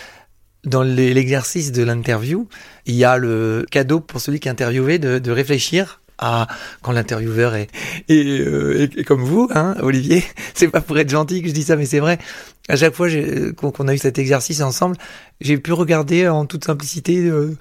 dans 0.64 0.84
l'exercice 0.84 1.72
de 1.72 1.84
l'interview, 1.84 2.48
il 2.86 2.96
y 2.96 3.04
a 3.04 3.18
le 3.18 3.66
cadeau 3.72 4.00
pour 4.00 4.22
celui 4.22 4.40
qui 4.40 4.48
est 4.48 4.52
interviewé 4.52 5.00
de, 5.00 5.18
de 5.18 5.32
réfléchir 5.32 6.01
à 6.22 6.48
quand 6.82 6.92
l'intervieweur 6.92 7.56
est, 7.56 7.70
est, 8.08 8.42
euh, 8.42 8.88
comme 9.06 9.24
vous, 9.24 9.50
hein, 9.54 9.76
Olivier. 9.82 10.24
C'est 10.54 10.70
pas 10.70 10.82
pour 10.82 10.98
être 10.98 11.10
gentil 11.10 11.42
que 11.42 11.50
je 11.50 11.54
dis 11.54 11.64
ça, 11.64 11.76
mais 11.76 11.86
c'est 11.86 12.00
vrai. 12.00 12.20
À 12.70 12.76
chaque 12.76 12.94
fois 12.94 13.08
qu'on 13.58 13.88
a 13.88 13.94
eu 13.94 13.98
cet 13.98 14.20
exercice 14.20 14.62
ensemble, 14.62 14.96
j'ai 15.42 15.58
pu 15.58 15.74
regarder 15.74 16.28
en 16.30 16.46
toute 16.46 16.64
simplicité 16.64 17.18
euh, 17.26 17.58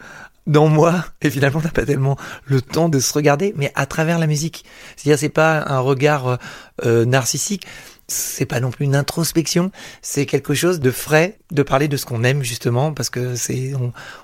dans 0.47 0.69
moi. 0.69 1.05
Et 1.23 1.31
finalement, 1.31 1.61
on 1.61 1.63
n'a 1.63 1.71
pas 1.71 1.87
tellement 1.87 2.17
le 2.45 2.61
temps 2.61 2.89
de 2.89 2.99
se 2.99 3.13
regarder, 3.13 3.55
mais 3.57 3.73
à 3.75 3.87
travers 3.87 4.19
la 4.19 4.27
musique. 4.27 4.65
C'est-à-dire, 4.97 5.19
c'est 5.19 5.29
pas 5.31 5.65
un 5.67 5.81
regard 5.81 6.39
euh, 6.85 7.05
narcissique 7.05 7.67
c'est 8.11 8.47
pas 8.47 8.61
non 8.61 8.71
plus 8.71 8.85
une 8.85 8.97
introspection, 8.97 9.71
c'est 10.03 10.27
quelque 10.27 10.55
chose 10.55 10.81
de 10.81 10.91
frais, 10.91 11.39
de 11.51 11.63
parler 11.63 11.89
de 11.89 11.97
ce 11.97 12.07
qu'on 12.07 12.25
aime 12.25 12.43
justement, 12.43 12.93
parce 12.93 13.11
que 13.11 13.35
c'est 13.37 13.73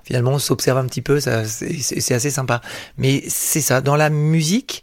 finalement 0.04 0.32
on 0.32 0.38
s'observe 0.38 0.78
un 0.78 0.86
petit 0.86 1.02
peu, 1.02 1.20
ça 1.20 1.44
c'est 1.44 2.14
assez 2.14 2.30
sympa. 2.30 2.60
Mais 2.98 3.24
c'est 3.28 3.60
ça, 3.60 3.80
dans 3.80 3.96
la 3.96 4.10
musique, 4.10 4.82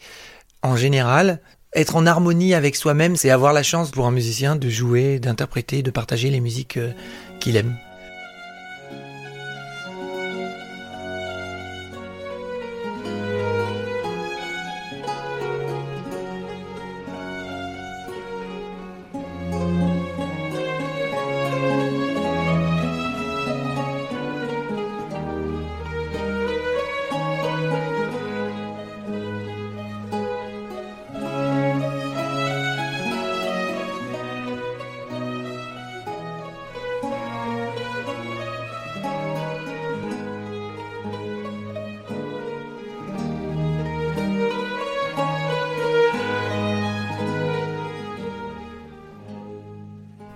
en 0.62 0.76
général, 0.76 1.40
être 1.76 1.96
en 1.96 2.06
harmonie 2.06 2.54
avec 2.54 2.76
soi-même, 2.76 3.16
c'est 3.16 3.30
avoir 3.30 3.54
la 3.54 3.64
chance 3.64 3.92
pour 3.92 4.06
un 4.06 4.12
musicien 4.12 4.56
de 4.56 4.70
jouer, 4.70 5.20
d'interpréter, 5.20 5.82
de 5.82 5.92
partager 5.92 6.30
les 6.30 6.40
musiques 6.40 6.78
euh, 6.78 6.92
qu'il 7.40 7.58
aime. 7.58 7.76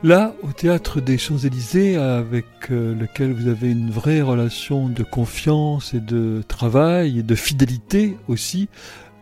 Là, 0.07 0.33
au 0.41 0.53
théâtre 0.53 1.01
des 1.01 1.17
Champs-Élysées, 1.17 1.97
avec 1.97 2.45
euh, 2.71 2.95
lequel 2.95 3.33
vous 3.33 3.49
avez 3.49 3.69
une 3.69 3.91
vraie 3.91 4.21
relation 4.21 4.87
de 4.87 5.03
confiance 5.03 5.93
et 5.93 5.99
de 5.99 6.41
travail 6.47 7.19
et 7.19 7.23
de 7.23 7.35
fidélité 7.35 8.17
aussi, 8.29 8.69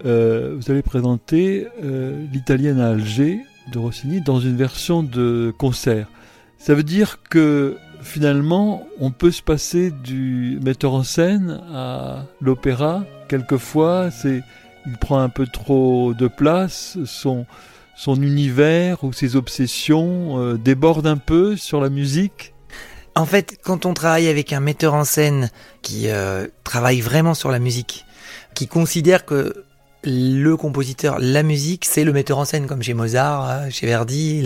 euh, 0.05 0.55
vous 0.55 0.71
allez 0.71 0.83
présenter 0.83 1.65
euh, 1.83 2.23
l'italienne 2.31 2.79
à 2.79 2.89
Alger 2.89 3.39
de 3.73 3.79
Rossini 3.79 4.21
dans 4.21 4.39
une 4.39 4.57
version 4.57 5.01
de 5.01 5.51
concert. 5.57 6.07
Ça 6.59 6.75
veut 6.75 6.83
dire 6.83 7.17
que 7.31 7.77
finalement, 8.03 8.83
on 8.99 9.09
peut 9.09 9.31
se 9.31 9.41
passer 9.41 9.89
du 9.89 10.59
metteur 10.63 10.93
en 10.93 11.01
scène 11.01 11.63
à 11.73 12.27
l'opéra. 12.41 13.05
Quelquefois, 13.27 14.11
c'est, 14.11 14.43
il 14.85 14.97
prend 14.97 15.17
un 15.17 15.29
peu 15.29 15.47
trop 15.47 16.13
de 16.13 16.27
place. 16.27 16.99
Son, 17.05 17.47
son 17.95 18.21
univers 18.21 19.03
ou 19.03 19.13
ses 19.13 19.35
obsessions 19.35 20.39
euh, 20.39 20.57
débordent 20.57 21.07
un 21.07 21.17
peu 21.17 21.55
sur 21.55 21.81
la 21.81 21.89
musique? 21.89 22.53
En 23.15 23.25
fait, 23.25 23.57
quand 23.63 23.85
on 23.85 23.93
travaille 23.93 24.27
avec 24.27 24.51
un 24.51 24.59
metteur 24.59 24.93
en 24.93 25.05
scène 25.05 25.49
qui 25.81 26.09
euh, 26.09 26.47
travaille 26.65 26.99
vraiment 26.99 27.33
sur 27.33 27.49
la 27.49 27.59
musique, 27.59 28.05
qui 28.53 28.67
considère 28.67 29.25
que 29.25 29.65
le 30.07 30.55
compositeur, 30.55 31.17
la 31.19 31.41
musique, 31.41 31.85
c'est 31.85 32.03
le 32.03 32.13
metteur 32.13 32.37
en 32.37 32.45
scène, 32.45 32.67
comme 32.67 32.83
chez 32.83 32.93
Mozart, 32.93 33.49
euh, 33.49 33.69
chez 33.71 33.87
Verdi, 33.87 34.45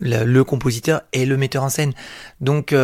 le 0.00 0.42
compositeur 0.42 1.02
est 1.12 1.26
le 1.26 1.36
metteur 1.36 1.62
en 1.62 1.68
scène. 1.68 1.92
Donc, 2.40 2.74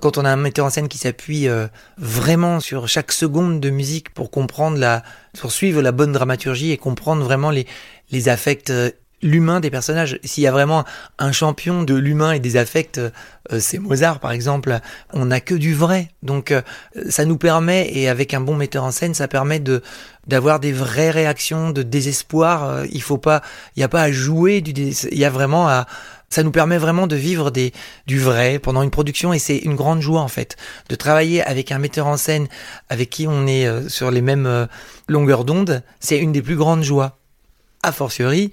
quand 0.00 0.18
on 0.18 0.24
a 0.24 0.30
un 0.30 0.36
metteur 0.36 0.66
en 0.66 0.70
scène 0.70 0.86
qui 0.86 0.98
s'appuie 0.98 1.48
vraiment 1.96 2.60
sur 2.60 2.86
chaque 2.86 3.10
seconde 3.10 3.58
de 3.58 3.70
musique 3.70 4.14
pour 4.14 4.30
comprendre 4.30 4.78
la, 4.78 5.02
pour 5.40 5.50
suivre 5.50 5.82
la 5.82 5.90
bonne 5.90 6.12
dramaturgie 6.12 6.70
et 6.70 6.76
comprendre 6.76 7.24
vraiment 7.24 7.50
les, 7.50 7.66
les 8.12 8.28
affects 8.28 8.72
l'humain 9.22 9.60
des 9.60 9.70
personnages. 9.70 10.18
S'il 10.24 10.42
y 10.42 10.46
a 10.46 10.52
vraiment 10.52 10.84
un 11.18 11.32
champion 11.32 11.82
de 11.82 11.94
l'humain 11.94 12.32
et 12.32 12.40
des 12.40 12.56
affects, 12.56 12.98
euh, 12.98 13.10
c'est 13.58 13.78
Mozart 13.78 14.20
par 14.20 14.32
exemple. 14.32 14.78
On 15.12 15.26
n'a 15.26 15.40
que 15.40 15.54
du 15.54 15.74
vrai, 15.74 16.10
donc 16.22 16.50
euh, 16.50 16.62
ça 17.08 17.24
nous 17.24 17.38
permet 17.38 17.88
et 17.92 18.08
avec 18.08 18.34
un 18.34 18.40
bon 18.40 18.56
metteur 18.56 18.84
en 18.84 18.90
scène, 18.90 19.14
ça 19.14 19.28
permet 19.28 19.60
de 19.60 19.82
d'avoir 20.26 20.60
des 20.60 20.72
vraies 20.72 21.10
réactions 21.10 21.70
de 21.70 21.82
désespoir. 21.82 22.64
Euh, 22.64 22.86
il 22.92 23.02
faut 23.02 23.18
pas, 23.18 23.42
il 23.76 23.80
y 23.80 23.82
a 23.82 23.88
pas 23.88 24.02
à 24.02 24.12
jouer 24.12 24.60
du, 24.60 24.72
il 24.72 25.18
y 25.18 25.24
a 25.24 25.30
vraiment 25.30 25.68
à 25.68 25.86
ça 26.28 26.42
nous 26.42 26.52
permet 26.52 26.78
vraiment 26.78 27.06
de 27.06 27.16
vivre 27.16 27.50
des, 27.50 27.74
du 28.06 28.18
vrai 28.18 28.58
pendant 28.58 28.80
une 28.82 28.90
production 28.90 29.34
et 29.34 29.38
c'est 29.38 29.58
une 29.58 29.74
grande 29.74 30.00
joie 30.00 30.22
en 30.22 30.28
fait 30.28 30.56
de 30.88 30.94
travailler 30.94 31.42
avec 31.42 31.70
un 31.72 31.78
metteur 31.78 32.06
en 32.06 32.16
scène 32.16 32.48
avec 32.88 33.10
qui 33.10 33.26
on 33.28 33.46
est 33.46 33.90
sur 33.90 34.10
les 34.10 34.22
mêmes 34.22 34.66
longueurs 35.08 35.44
d'onde. 35.44 35.82
C'est 36.00 36.16
une 36.16 36.32
des 36.32 36.40
plus 36.40 36.56
grandes 36.56 36.84
joies. 36.84 37.18
A 37.82 37.92
fortiori, 37.92 38.50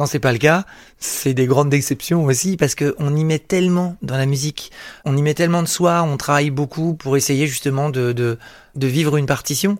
quand 0.00 0.06
c'est 0.06 0.18
pas 0.18 0.32
le 0.32 0.38
cas, 0.38 0.64
c'est 0.98 1.34
des 1.34 1.44
grandes 1.44 1.68
déceptions 1.68 2.24
aussi 2.24 2.56
parce 2.56 2.74
que 2.74 2.94
on 2.98 3.14
y 3.14 3.22
met 3.22 3.38
tellement 3.38 3.96
dans 4.00 4.16
la 4.16 4.24
musique, 4.24 4.72
on 5.04 5.14
y 5.14 5.20
met 5.20 5.34
tellement 5.34 5.62
de 5.62 5.68
soi, 5.68 6.02
on 6.04 6.16
travaille 6.16 6.48
beaucoup 6.48 6.94
pour 6.94 7.18
essayer 7.18 7.46
justement 7.46 7.90
de, 7.90 8.12
de, 8.12 8.38
de 8.76 8.86
vivre 8.86 9.18
une 9.18 9.26
partition. 9.26 9.76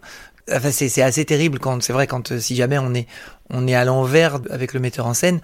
Enfin, 0.53 0.73
c'est 0.73 1.01
assez 1.01 1.25
terrible 1.25 1.59
quand 1.59 1.83
c'est 1.83 1.95
vrai 1.95 2.07
quand 2.07 2.39
si 2.39 2.55
jamais 2.55 2.77
on 2.77 2.93
est 2.93 3.07
on 3.49 3.67
est 3.67 3.75
à 3.75 3.87
l'envers 3.87 4.41
avec 4.51 4.75
le 4.75 4.81
metteur 4.81 5.07
en 5.07 5.15
scène, 5.15 5.41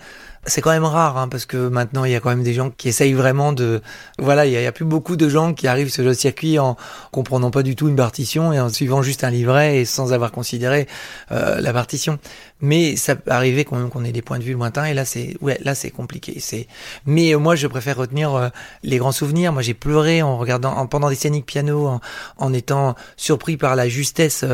c'est 0.47 0.61
quand 0.61 0.71
même 0.71 0.85
rare, 0.85 1.19
hein, 1.19 1.29
parce 1.29 1.45
que 1.45 1.69
maintenant 1.69 2.05
il 2.05 2.12
y 2.12 2.15
a 2.15 2.21
quand 2.21 2.31
même 2.31 2.43
des 2.43 2.55
gens 2.55 2.71
qui 2.71 2.88
essayent 2.88 3.12
vraiment 3.15 3.53
de, 3.53 3.83
voilà, 4.19 4.47
il 4.47 4.53
y, 4.53 4.67
a, 4.67 4.73
plus 4.73 4.85
beaucoup 4.85 5.17
de 5.17 5.29
gens 5.29 5.55
qui 5.55 5.67
arrivent 5.67 5.91
sur 5.91 6.05
le 6.05 6.15
circuit 6.15 6.59
en 6.59 6.76
comprenant 7.11 7.50
pas 7.50 7.62
du 7.62 7.75
tout 7.75 7.88
une 7.88 7.97
partition 7.97 8.53
et 8.53 8.61
en 8.61 8.69
suivant 8.69 9.03
juste 9.03 9.25
un 9.25 9.31
livret 9.31 9.79
et 9.79 9.85
sans 9.85 10.12
avoir 10.12 10.31
considéré 10.33 10.87
euh, 11.33 11.61
la 11.61 11.73
partition. 11.73 12.19
Mais 12.61 12.97
ça 12.97 13.17
peut 13.17 13.31
arriver 13.31 13.65
quand 13.65 13.76
même 13.76 13.91
qu'on 13.91 14.05
ait 14.05 14.12
des 14.12 14.23
points 14.23 14.38
de 14.38 14.45
vue 14.45 14.53
lointains 14.53 14.85
et 14.87 14.95
là 14.95 15.05
c'est, 15.05 15.37
ouais, 15.41 15.59
là 15.62 15.75
c'est 15.75 15.91
compliqué. 15.91 16.38
C'est, 16.41 16.69
mais 17.07 17.35
euh, 17.35 17.38
moi 17.38 17.57
je 17.57 17.67
préfère 17.67 17.97
retenir 17.97 18.35
euh, 18.35 18.49
les 18.83 18.99
grands 18.99 19.12
souvenirs. 19.12 19.53
Moi 19.53 19.62
j'ai 19.62 19.75
pleuré 19.75 20.23
en 20.23 20.38
regardant, 20.38 20.73
en, 20.73 20.87
pendant 20.87 21.09
des 21.09 21.17
scéniques 21.17 21.47
piano, 21.47 21.87
en, 21.87 22.00
en 22.38 22.53
étant 22.53 22.95
surpris 23.17 23.57
par 23.57 23.76
la 23.76 23.88
justesse 23.88 24.45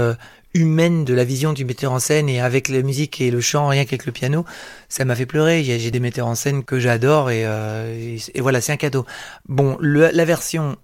humaine 0.54 1.04
de 1.04 1.14
la 1.14 1.24
vision 1.24 1.52
du 1.52 1.64
metteur 1.64 1.92
en 1.92 1.98
scène 1.98 2.28
et 2.28 2.40
avec 2.40 2.68
la 2.68 2.82
musique 2.82 3.20
et 3.20 3.30
le 3.30 3.40
chant, 3.40 3.68
rien 3.68 3.84
qu'avec 3.84 4.06
le 4.06 4.12
piano, 4.12 4.44
ça 4.88 5.04
m'a 5.04 5.14
fait 5.14 5.26
pleurer. 5.26 5.64
J'ai 5.64 5.90
des 5.90 6.00
metteurs 6.00 6.26
en 6.26 6.34
scène 6.34 6.64
que 6.64 6.78
j'adore 6.78 7.30
et, 7.30 7.44
euh, 7.46 8.16
voilà, 8.38 8.60
c'est 8.60 8.72
un 8.72 8.76
cadeau. 8.76 9.06
Bon, 9.48 9.78
la 9.80 10.24
version 10.24 10.76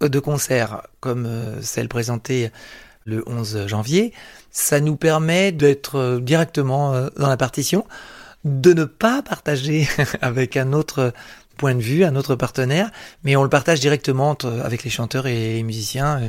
de 0.00 0.18
concert 0.18 0.82
comme 1.00 1.26
euh, 1.26 1.60
celle 1.62 1.88
présentée 1.88 2.50
le 3.04 3.22
11 3.26 3.66
janvier, 3.66 4.12
ça 4.50 4.80
nous 4.80 4.96
permet 4.96 5.52
d'être 5.52 5.96
euh, 5.96 6.20
directement 6.20 6.92
dans 7.16 7.28
la 7.28 7.36
partition, 7.36 7.84
de 8.44 8.72
ne 8.72 8.84
pas 8.84 9.22
partager 9.22 9.86
avec 10.20 10.56
un 10.56 10.72
autre 10.72 11.12
point 11.56 11.74
de 11.74 11.80
vue, 11.80 12.04
un 12.04 12.16
autre 12.16 12.34
partenaire, 12.34 12.90
mais 13.24 13.36
on 13.36 13.42
le 13.42 13.48
partage 13.48 13.80
directement 13.80 14.34
avec 14.64 14.84
les 14.84 14.90
chanteurs 14.90 15.26
et 15.26 15.54
les 15.54 15.62
musiciens, 15.62 16.20
euh, 16.20 16.28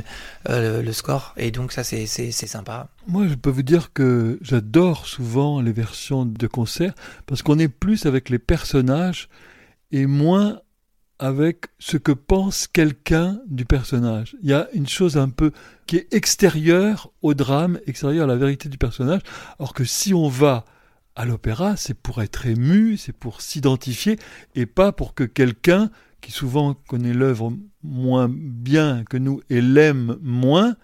euh, 0.50 0.82
le, 0.82 0.92
score. 0.92 1.34
Et 1.36 1.50
donc 1.50 1.72
ça, 1.72 1.84
c'est 1.84 2.06
sympa. 2.06 2.88
Moi, 3.06 3.26
je 3.28 3.34
peux 3.34 3.50
vous 3.50 3.62
dire 3.62 3.92
que 3.92 4.38
j'adore 4.42 5.06
souvent 5.06 5.60
les 5.60 5.72
versions 5.72 6.24
de 6.24 6.46
concert 6.46 6.94
parce 7.26 7.42
qu'on 7.42 7.58
est 7.58 7.68
plus 7.68 8.06
avec 8.06 8.28
les 8.28 8.38
personnages 8.38 9.28
et 9.90 10.06
moins 10.06 10.60
avec 11.18 11.66
ce 11.78 11.96
que 11.96 12.12
pense 12.12 12.66
quelqu'un 12.66 13.38
du 13.46 13.64
personnage. 13.64 14.36
Il 14.42 14.50
y 14.50 14.52
a 14.52 14.68
une 14.72 14.88
chose 14.88 15.16
un 15.16 15.28
peu 15.28 15.52
qui 15.86 15.96
est 15.96 16.12
extérieure 16.12 17.10
au 17.22 17.34
drame, 17.34 17.78
extérieure 17.86 18.24
à 18.24 18.26
la 18.26 18.36
vérité 18.36 18.68
du 18.68 18.78
personnage, 18.78 19.20
alors 19.58 19.74
que 19.74 19.84
si 19.84 20.12
on 20.12 20.28
va 20.28 20.64
à 21.16 21.24
l'opéra, 21.24 21.76
c'est 21.76 21.94
pour 21.94 22.22
être 22.22 22.46
ému, 22.46 22.96
c'est 22.96 23.12
pour 23.12 23.40
s'identifier, 23.40 24.18
et 24.54 24.66
pas 24.66 24.92
pour 24.92 25.14
que 25.14 25.24
quelqu'un 25.24 25.90
qui 26.20 26.32
souvent 26.32 26.74
connaît 26.74 27.12
l'œuvre 27.12 27.52
moins 27.82 28.28
bien 28.30 29.04
que 29.04 29.16
nous 29.16 29.40
et 29.50 29.60
l'aime 29.60 30.16
moins, 30.22 30.76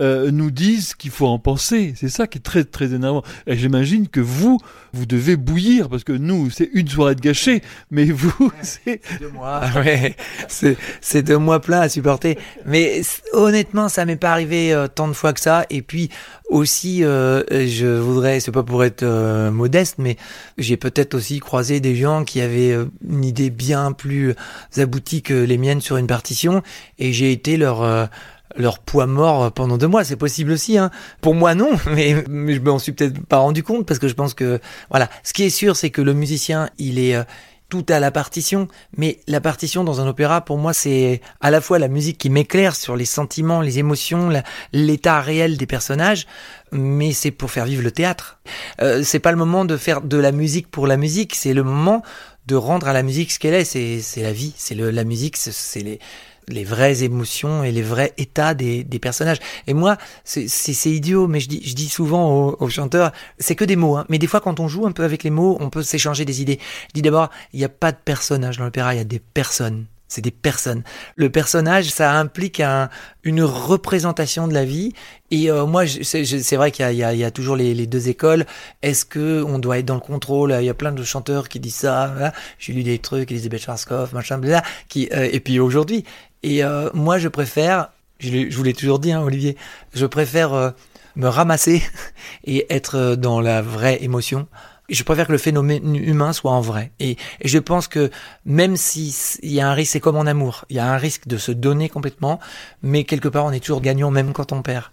euh, 0.00 0.32
nous 0.32 0.50
disent 0.50 0.94
qu'il 0.94 1.12
faut 1.12 1.28
en 1.28 1.38
penser. 1.38 1.94
C'est 1.96 2.08
ça 2.08 2.26
qui 2.26 2.38
est 2.38 2.40
très 2.40 2.64
très 2.64 2.94
énervant. 2.94 3.22
Et 3.46 3.56
j'imagine 3.56 4.08
que 4.08 4.18
vous, 4.18 4.58
vous 4.92 5.06
devez 5.06 5.36
bouillir 5.36 5.88
parce 5.88 6.02
que 6.02 6.12
nous, 6.12 6.50
c'est 6.50 6.68
une 6.72 6.88
soirée 6.88 7.14
de 7.14 7.20
gâchée, 7.20 7.62
mais 7.92 8.06
vous, 8.06 8.52
c'est 8.62 9.00
deux 9.20 9.28
mois. 9.28 9.62
Ouais, 9.74 10.16
c'est 10.48 11.22
deux 11.22 11.38
mois 11.38 11.60
pleins 11.60 11.80
à 11.80 11.88
supporter. 11.88 12.38
Mais 12.66 13.02
honnêtement, 13.32 13.88
ça 13.88 14.04
m'est 14.04 14.16
pas 14.16 14.32
arrivé 14.32 14.72
euh, 14.72 14.88
tant 14.88 15.08
de 15.08 15.12
fois 15.12 15.32
que 15.32 15.40
ça. 15.40 15.64
Et 15.70 15.82
puis 15.82 16.10
aussi, 16.48 17.04
euh, 17.04 17.42
je 17.50 17.86
voudrais, 17.86 18.40
c'est 18.40 18.52
pas 18.52 18.62
pour 18.62 18.84
être 18.84 19.04
modeste, 19.50 19.96
mais 19.98 20.16
j'ai 20.58 20.76
peut-être 20.76 21.14
aussi 21.14 21.38
croisé 21.38 21.80
des 21.80 21.94
gens 21.94 22.24
qui 22.24 22.40
avaient 22.40 22.76
une 23.08 23.24
idée 23.24 23.50
bien 23.50 23.92
plus 23.92 24.34
aboutie 24.76 25.22
que 25.22 25.34
les 25.34 25.58
miennes 25.58 25.80
sur 25.80 25.96
une 25.96 26.06
partition, 26.06 26.62
et 26.98 27.12
j'ai 27.12 27.32
été 27.32 27.56
leur 27.56 28.08
leur 28.56 28.78
poids 28.78 29.06
mort 29.06 29.52
pendant 29.52 29.78
deux 29.78 29.88
mois. 29.88 30.04
C'est 30.04 30.16
possible 30.16 30.52
aussi. 30.52 30.78
Hein. 30.78 30.90
Pour 31.20 31.34
moi, 31.34 31.54
non, 31.54 31.70
mais, 31.90 32.14
je 32.14 32.60
m'en 32.60 32.78
suis 32.78 32.92
peut-être 32.92 33.24
pas 33.26 33.38
rendu 33.38 33.62
compte 33.62 33.86
parce 33.86 33.98
que 33.98 34.08
je 34.08 34.14
pense 34.14 34.34
que 34.34 34.60
voilà. 34.90 35.08
Ce 35.22 35.32
qui 35.32 35.44
est 35.44 35.50
sûr, 35.50 35.76
c'est 35.76 35.90
que 35.90 36.02
le 36.02 36.14
musicien, 36.14 36.70
il 36.78 36.98
est 36.98 37.16
euh, 37.16 37.24
tout 37.68 37.86
à 37.88 37.98
la 37.98 38.10
partition, 38.10 38.68
mais 38.96 39.18
la 39.26 39.40
partition 39.40 39.84
dans 39.84 40.00
un 40.00 40.06
opéra, 40.06 40.44
pour 40.44 40.58
moi, 40.58 40.72
c'est 40.72 41.20
à 41.40 41.50
la 41.50 41.60
fois 41.60 41.78
la 41.78 41.88
musique 41.88 42.18
qui 42.18 42.30
m'éclaire 42.30 42.76
sur 42.76 42.94
les 42.94 43.04
sentiments, 43.04 43.62
les 43.62 43.78
émotions, 43.78 44.30
l'état 44.72 45.20
réel 45.20 45.56
des 45.56 45.66
personnages, 45.66 46.26
mais 46.70 47.12
c'est 47.12 47.30
pour 47.30 47.50
faire 47.50 47.64
vivre 47.64 47.82
le 47.82 47.90
théâtre. 47.90 48.38
Euh, 48.80 49.02
c'est 49.02 49.18
pas 49.18 49.32
le 49.32 49.38
moment 49.38 49.64
de 49.64 49.76
faire 49.76 50.02
de 50.02 50.18
la 50.18 50.30
musique 50.30 50.70
pour 50.70 50.86
la 50.86 50.96
musique, 50.96 51.34
c'est 51.34 51.54
le 51.54 51.64
moment 51.64 52.02
de 52.46 52.54
rendre 52.54 52.86
à 52.86 52.92
la 52.92 53.02
musique 53.02 53.32
ce 53.32 53.38
qu'elle 53.38 53.54
est. 53.54 53.64
C'est, 53.64 54.22
la 54.22 54.32
vie, 54.32 54.52
c'est 54.56 54.74
la 54.74 55.04
musique, 55.04 55.36
c'est 55.36 55.80
les, 55.80 55.98
les 56.48 56.64
vraies 56.64 57.02
émotions 57.02 57.64
et 57.64 57.72
les 57.72 57.82
vrais 57.82 58.12
états 58.18 58.54
des, 58.54 58.84
des 58.84 58.98
personnages. 58.98 59.38
Et 59.66 59.74
moi, 59.74 59.96
c'est, 60.24 60.46
idiot, 60.86 61.26
mais 61.26 61.40
je 61.40 61.48
dis, 61.48 61.62
je 61.64 61.74
dis 61.74 61.88
souvent 61.88 62.48
aux, 62.48 62.56
aux 62.60 62.68
chanteurs, 62.68 63.12
c'est 63.38 63.54
que 63.54 63.64
des 63.64 63.76
mots. 63.76 63.96
Hein. 63.96 64.06
Mais 64.08 64.18
des 64.18 64.26
fois, 64.26 64.40
quand 64.40 64.60
on 64.60 64.68
joue 64.68 64.86
un 64.86 64.92
peu 64.92 65.04
avec 65.04 65.22
les 65.22 65.30
mots, 65.30 65.56
on 65.60 65.70
peut 65.70 65.82
s'échanger 65.82 66.24
des 66.24 66.42
idées. 66.42 66.58
Je 66.88 66.94
dis 66.94 67.02
d'abord, 67.02 67.30
il 67.52 67.58
n'y 67.58 67.64
a 67.64 67.68
pas 67.68 67.92
de 67.92 67.98
personnages 68.02 68.58
dans 68.58 68.64
l'opéra, 68.64 68.94
il 68.94 68.98
y 68.98 69.00
a 69.00 69.04
des 69.04 69.20
personnes 69.20 69.86
c'est 70.08 70.20
des 70.20 70.30
personnes. 70.30 70.82
Le 71.16 71.30
personnage, 71.30 71.90
ça 71.90 72.12
implique 72.12 72.60
un, 72.60 72.88
une 73.22 73.42
représentation 73.42 74.46
de 74.46 74.54
la 74.54 74.64
vie. 74.64 74.92
Et 75.30 75.50
euh, 75.50 75.66
moi, 75.66 75.84
c'est 75.86 76.56
vrai 76.56 76.70
qu'il 76.70 76.88
y, 76.90 76.96
y, 76.96 77.24
a 77.24 77.30
toujours 77.30 77.56
les, 77.56 77.74
les 77.74 77.86
deux 77.86 78.08
écoles. 78.08 78.46
Est-ce 78.82 79.04
que 79.04 79.42
on 79.42 79.58
doit 79.58 79.78
être 79.78 79.86
dans 79.86 79.94
le 79.94 80.00
contrôle? 80.00 80.54
Il 80.60 80.64
y 80.64 80.70
a 80.70 80.74
plein 80.74 80.92
de 80.92 81.02
chanteurs 81.02 81.48
qui 81.48 81.58
disent 81.60 81.74
ça. 81.74 82.32
J'ai 82.58 82.72
lu 82.72 82.82
des 82.82 82.98
trucs, 82.98 83.30
Elisabeth 83.30 83.62
Schwarzkopf, 83.62 84.12
machin, 84.12 84.38
bla, 84.38 84.62
qui, 84.88 85.08
euh, 85.12 85.28
et 85.30 85.40
puis 85.40 85.58
aujourd'hui. 85.58 86.04
Et 86.42 86.62
euh, 86.62 86.90
moi, 86.94 87.18
je 87.18 87.28
préfère, 87.28 87.90
je, 88.18 88.50
je 88.50 88.56
vous 88.56 88.62
l'ai 88.62 88.74
toujours 88.74 88.98
dit, 88.98 89.12
hein, 89.12 89.22
Olivier, 89.22 89.56
je 89.94 90.06
préfère 90.06 90.74
me 91.16 91.28
ramasser 91.28 91.82
et 92.44 92.66
être 92.70 93.14
dans 93.16 93.40
la 93.40 93.62
vraie 93.62 94.02
émotion 94.02 94.46
je 94.88 95.02
préfère 95.02 95.26
que 95.26 95.32
le 95.32 95.38
phénomène 95.38 95.96
humain 95.96 96.32
soit 96.32 96.52
en 96.52 96.60
vrai. 96.60 96.92
Et, 97.00 97.16
je 97.44 97.58
pense 97.58 97.88
que 97.88 98.10
même 98.44 98.76
s'il 98.76 99.12
y 99.42 99.60
a 99.60 99.68
un 99.68 99.74
risque, 99.74 99.92
c'est 99.92 100.00
comme 100.00 100.16
en 100.16 100.26
amour, 100.26 100.64
il 100.68 100.76
y 100.76 100.78
a 100.78 100.86
un 100.86 100.96
risque 100.96 101.26
de 101.26 101.38
se 101.38 101.52
donner 101.52 101.88
complètement, 101.88 102.40
mais 102.82 103.04
quelque 103.04 103.28
part 103.28 103.44
on 103.44 103.52
est 103.52 103.60
toujours 103.60 103.80
gagnant 103.80 104.10
même 104.10 104.32
quand 104.32 104.52
on 104.52 104.62
perd. 104.62 104.84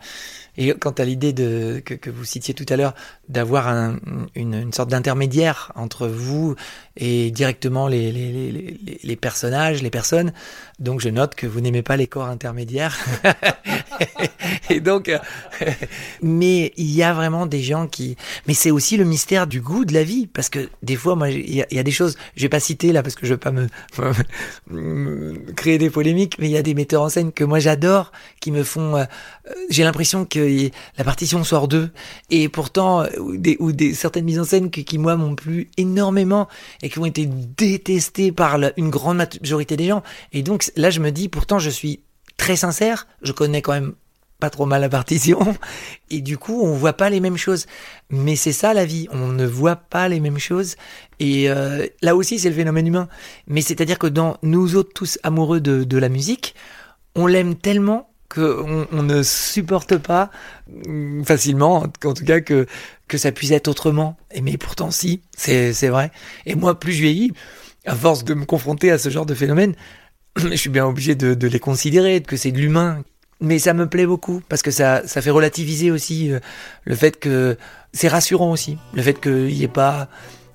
Et 0.58 0.74
quant 0.74 0.91
à 0.91 1.05
l'idée 1.05 1.34
que, 1.34 2.10
vous 2.10 2.25
citiez 2.25 2.53
tout 2.53 2.65
à 2.70 2.75
l'heure 2.75 2.93
d'avoir 3.29 3.67
un, 3.67 3.98
une, 4.36 4.74
sorte 4.74 4.89
d'intermédiaire 4.89 5.72
entre 5.75 6.08
vous 6.08 6.55
et 6.98 7.31
directement 7.31 7.88
les, 7.88 9.17
personnages, 9.20 9.81
les 9.81 9.89
personnes, 9.89 10.34
donc 10.79 11.00
je 11.00 11.10
note 11.10 11.36
que 11.36 11.48
vous 11.48 11.62
n'aimez 11.62 11.84
pas 11.84 11.96
les 11.96 12.08
corps 12.08 12.27
intermédiaires. 12.27 12.98
et 14.70 14.81
donc, 14.81 15.08
euh, 15.08 15.20
mais 16.22 16.74
il 16.75 16.91
y 16.91 17.03
a 17.03 17.13
vraiment 17.13 17.46
des 17.46 17.62
gens 17.62 17.88
qui, 17.88 18.17
mais 18.48 18.53
c'est 18.53 18.72
aussi 18.72 18.98
le 18.98 19.05
mystère 19.05 19.48
du 19.48 19.62
goût 19.62 19.86
de 19.86 19.93
la 19.93 20.03
vie, 20.03 20.27
parce 20.27 20.50
que 20.50 20.70
des 20.84 20.96
fois, 20.96 21.15
moi, 21.15 21.29
il 21.29 21.55
y, 21.55 21.79
a 21.79 21.84
des 21.84 21.91
choses, 21.91 22.17
je 22.36 22.41
vais 22.41 22.50
pas 22.50 22.60
citer 22.60 22.91
là 22.91 23.03
parce 23.03 23.15
que 23.15 23.25
je 23.25 23.34
veux 23.34 23.39
pas 23.39 23.51
me, 23.51 23.67
me 24.70 25.51
créer 25.53 25.77
des 25.77 25.89
polémiques, 25.89 26.38
mais 26.39 26.48
il 26.48 26.51
y 26.51 26.58
a 26.58 26.63
des 26.63 26.74
metteurs 26.74 27.03
en 27.03 27.10
scène 27.10 27.31
que 27.31 27.43
moi 27.43 27.60
j'adore, 27.60 28.12
qui 28.41 28.51
me 28.51 28.63
font, 28.63 28.98
euh, 28.98 29.05
j'ai 29.70 29.84
l'impression 29.84 30.25
que 30.25 30.40
la 30.98 31.03
partition 31.03 31.43
sort 31.43 31.67
d'eux. 31.67 31.89
Et 32.29 32.50
pourtant, 32.50 33.05
ou 33.19 33.38
des, 33.38 33.57
ou 33.60 33.71
des 33.71 33.93
certaines 33.93 34.25
mises 34.25 34.39
en 34.39 34.43
scène 34.43 34.69
qui, 34.69 34.98
moi, 34.98 35.15
m'ont 35.15 35.36
plu 35.36 35.69
énormément 35.77 36.48
et 36.81 36.89
qui 36.89 37.00
ont 37.00 37.05
été 37.05 37.25
détestées 37.25 38.31
par 38.31 38.60
une 38.77 38.89
grande 38.89 39.17
majorité 39.17 39.77
des 39.77 39.88
gens. 39.88 40.03
Et 40.33 40.43
donc, 40.43 40.71
là, 40.75 40.89
je 40.89 41.00
me 41.00 41.12
dis, 41.12 41.29
pourtant, 41.29 41.60
je 41.60 41.69
suis 41.69 42.01
très 42.38 42.55
sincère. 42.55 43.07
Je 43.21 43.31
connais 43.31 43.62
quand 43.62 43.74
même 43.74 43.93
pas 44.39 44.50
trop 44.50 44.65
mal 44.65 44.81
la 44.81 44.89
partition. 44.89 45.39
Et 46.10 46.19
du 46.19 46.38
coup, 46.38 46.62
on 46.62 46.74
voit 46.74 46.93
pas 46.93 47.10
les 47.10 47.19
mêmes 47.21 47.38
choses. 47.38 47.67
Mais 48.10 48.36
c'est 48.36 48.51
ça 48.51 48.74
la 48.74 48.86
vie. 48.86 49.07
On 49.12 49.27
ne 49.27 49.45
voit 49.45 49.77
pas 49.77 50.10
les 50.10 50.19
mêmes 50.19 50.39
choses. 50.39 50.75
Et 51.19 51.50
euh, 51.50 51.88
là 52.01 52.15
aussi, 52.15 52.39
c'est 52.39 52.50
le 52.50 52.55
phénomène 52.55 52.88
humain. 52.88 53.07
Mais 53.48 53.62
c'est-à-dire 53.62 54.00
que 54.00 54.07
dans 54.07 54.38
nous 54.41 54.75
autres 54.75 54.91
tous 54.93 55.19
amoureux 55.24 55.62
de 55.62 55.98
la 55.98 56.10
musique, 56.10 56.55
on 57.15 57.27
l'aime 57.27 57.55
tellement 57.55 58.10
qu'on 58.33 58.88
on 58.91 59.03
ne 59.03 59.23
supporte 59.23 59.97
pas 59.97 60.29
mm, 60.67 61.23
facilement, 61.23 61.85
en 62.05 62.13
tout 62.13 62.25
cas 62.25 62.41
que, 62.41 62.65
que 63.07 63.17
ça 63.17 63.31
puisse 63.31 63.51
être 63.51 63.67
autrement. 63.67 64.17
Et 64.31 64.41
mais 64.41 64.57
pourtant 64.57 64.91
si, 64.91 65.21
c'est, 65.35 65.71
vrai. 65.89 66.11
Et 66.45 66.55
moi, 66.55 66.79
plus 66.79 66.93
je 66.93 67.01
vieillis, 67.01 67.31
à 67.85 67.95
force 67.95 68.23
de 68.23 68.33
me 68.33 68.45
confronter 68.45 68.91
à 68.91 68.97
ce 68.97 69.09
genre 69.09 69.25
de 69.25 69.33
phénomène, 69.33 69.75
je 70.38 70.55
suis 70.55 70.69
bien 70.69 70.85
obligé 70.85 71.15
de, 71.15 71.33
de 71.33 71.47
les 71.47 71.59
considérer, 71.59 72.21
que 72.21 72.38
c'est 72.38 72.51
de 72.51 72.59
l'humain. 72.59 73.03
Mais 73.43 73.57
ça 73.57 73.73
me 73.73 73.88
plaît 73.88 74.05
beaucoup, 74.05 74.41
parce 74.50 74.61
que 74.61 74.69
ça, 74.69 75.01
ça 75.07 75.21
fait 75.21 75.31
relativiser 75.31 75.89
aussi 75.89 76.31
euh, 76.31 76.39
le 76.85 76.95
fait 76.95 77.19
que 77.19 77.57
c'est 77.91 78.07
rassurant 78.07 78.51
aussi, 78.51 78.77
le 78.93 79.01
fait 79.01 79.19
qu'il 79.19 79.47
n'y 79.47 79.63
ait 79.63 79.67
pas 79.67 80.09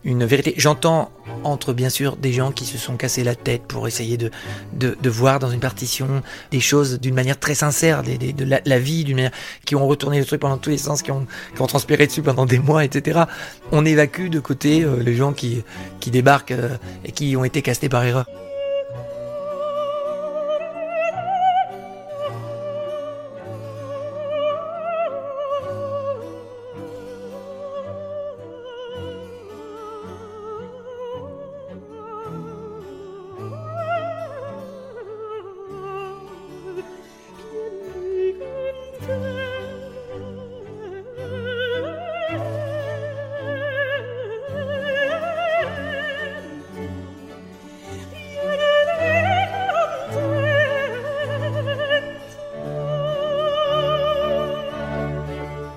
une 0.06 0.25
vérité. 0.25 0.54
J'entends 0.56 1.10
entre 1.42 1.72
bien 1.72 1.90
sûr 1.90 2.16
des 2.16 2.32
gens 2.32 2.52
qui 2.52 2.64
se 2.64 2.78
sont 2.78 2.96
cassés 2.96 3.25
la 3.25 3.34
tête 3.34 3.62
pour 3.62 3.88
essayer 3.88 4.16
de, 4.16 4.30
de, 4.73 5.10
voir 5.10 5.40
dans 5.40 5.50
une 5.50 5.60
partition 5.60 6.23
des 6.52 6.60
choses 6.60 7.00
d'une 7.00 7.14
manière 7.14 7.38
très 7.38 7.56
sincère, 7.56 8.02
de 8.04 8.45
la, 8.45 8.60
la 8.64 8.78
vie, 8.78 9.04
d'une 9.04 9.16
manière 9.16 9.32
qui 9.64 9.75
ont 9.75 9.86
retourné 9.86 10.21
le 10.21 10.25
truc 10.25 10.40
pendant 10.40 10.58
tous 10.58 10.71
les 10.71 10.78
sens, 10.78 11.02
qui 11.02 11.10
ont, 11.10 11.26
qui 11.54 11.60
ont 11.60 11.66
transpiré 11.66 12.06
dessus 12.06 12.23
pendant 12.23 12.47
des 12.47 12.60
mois, 12.60 12.84
etc. 12.84 13.25
On 13.73 13.84
évacue 13.84 14.28
de 14.28 14.38
côté 14.38 14.84
euh, 14.84 15.02
les 15.02 15.14
gens 15.14 15.32
qui, 15.32 15.64
qui 15.99 16.12
débarquent 16.12 16.52
euh, 16.52 16.76
et 17.04 17.10
qui 17.10 17.36
ont 17.36 17.45
été 17.45 17.60
castés 17.60 17.88
par 17.88 18.04
erreur. 18.04 18.26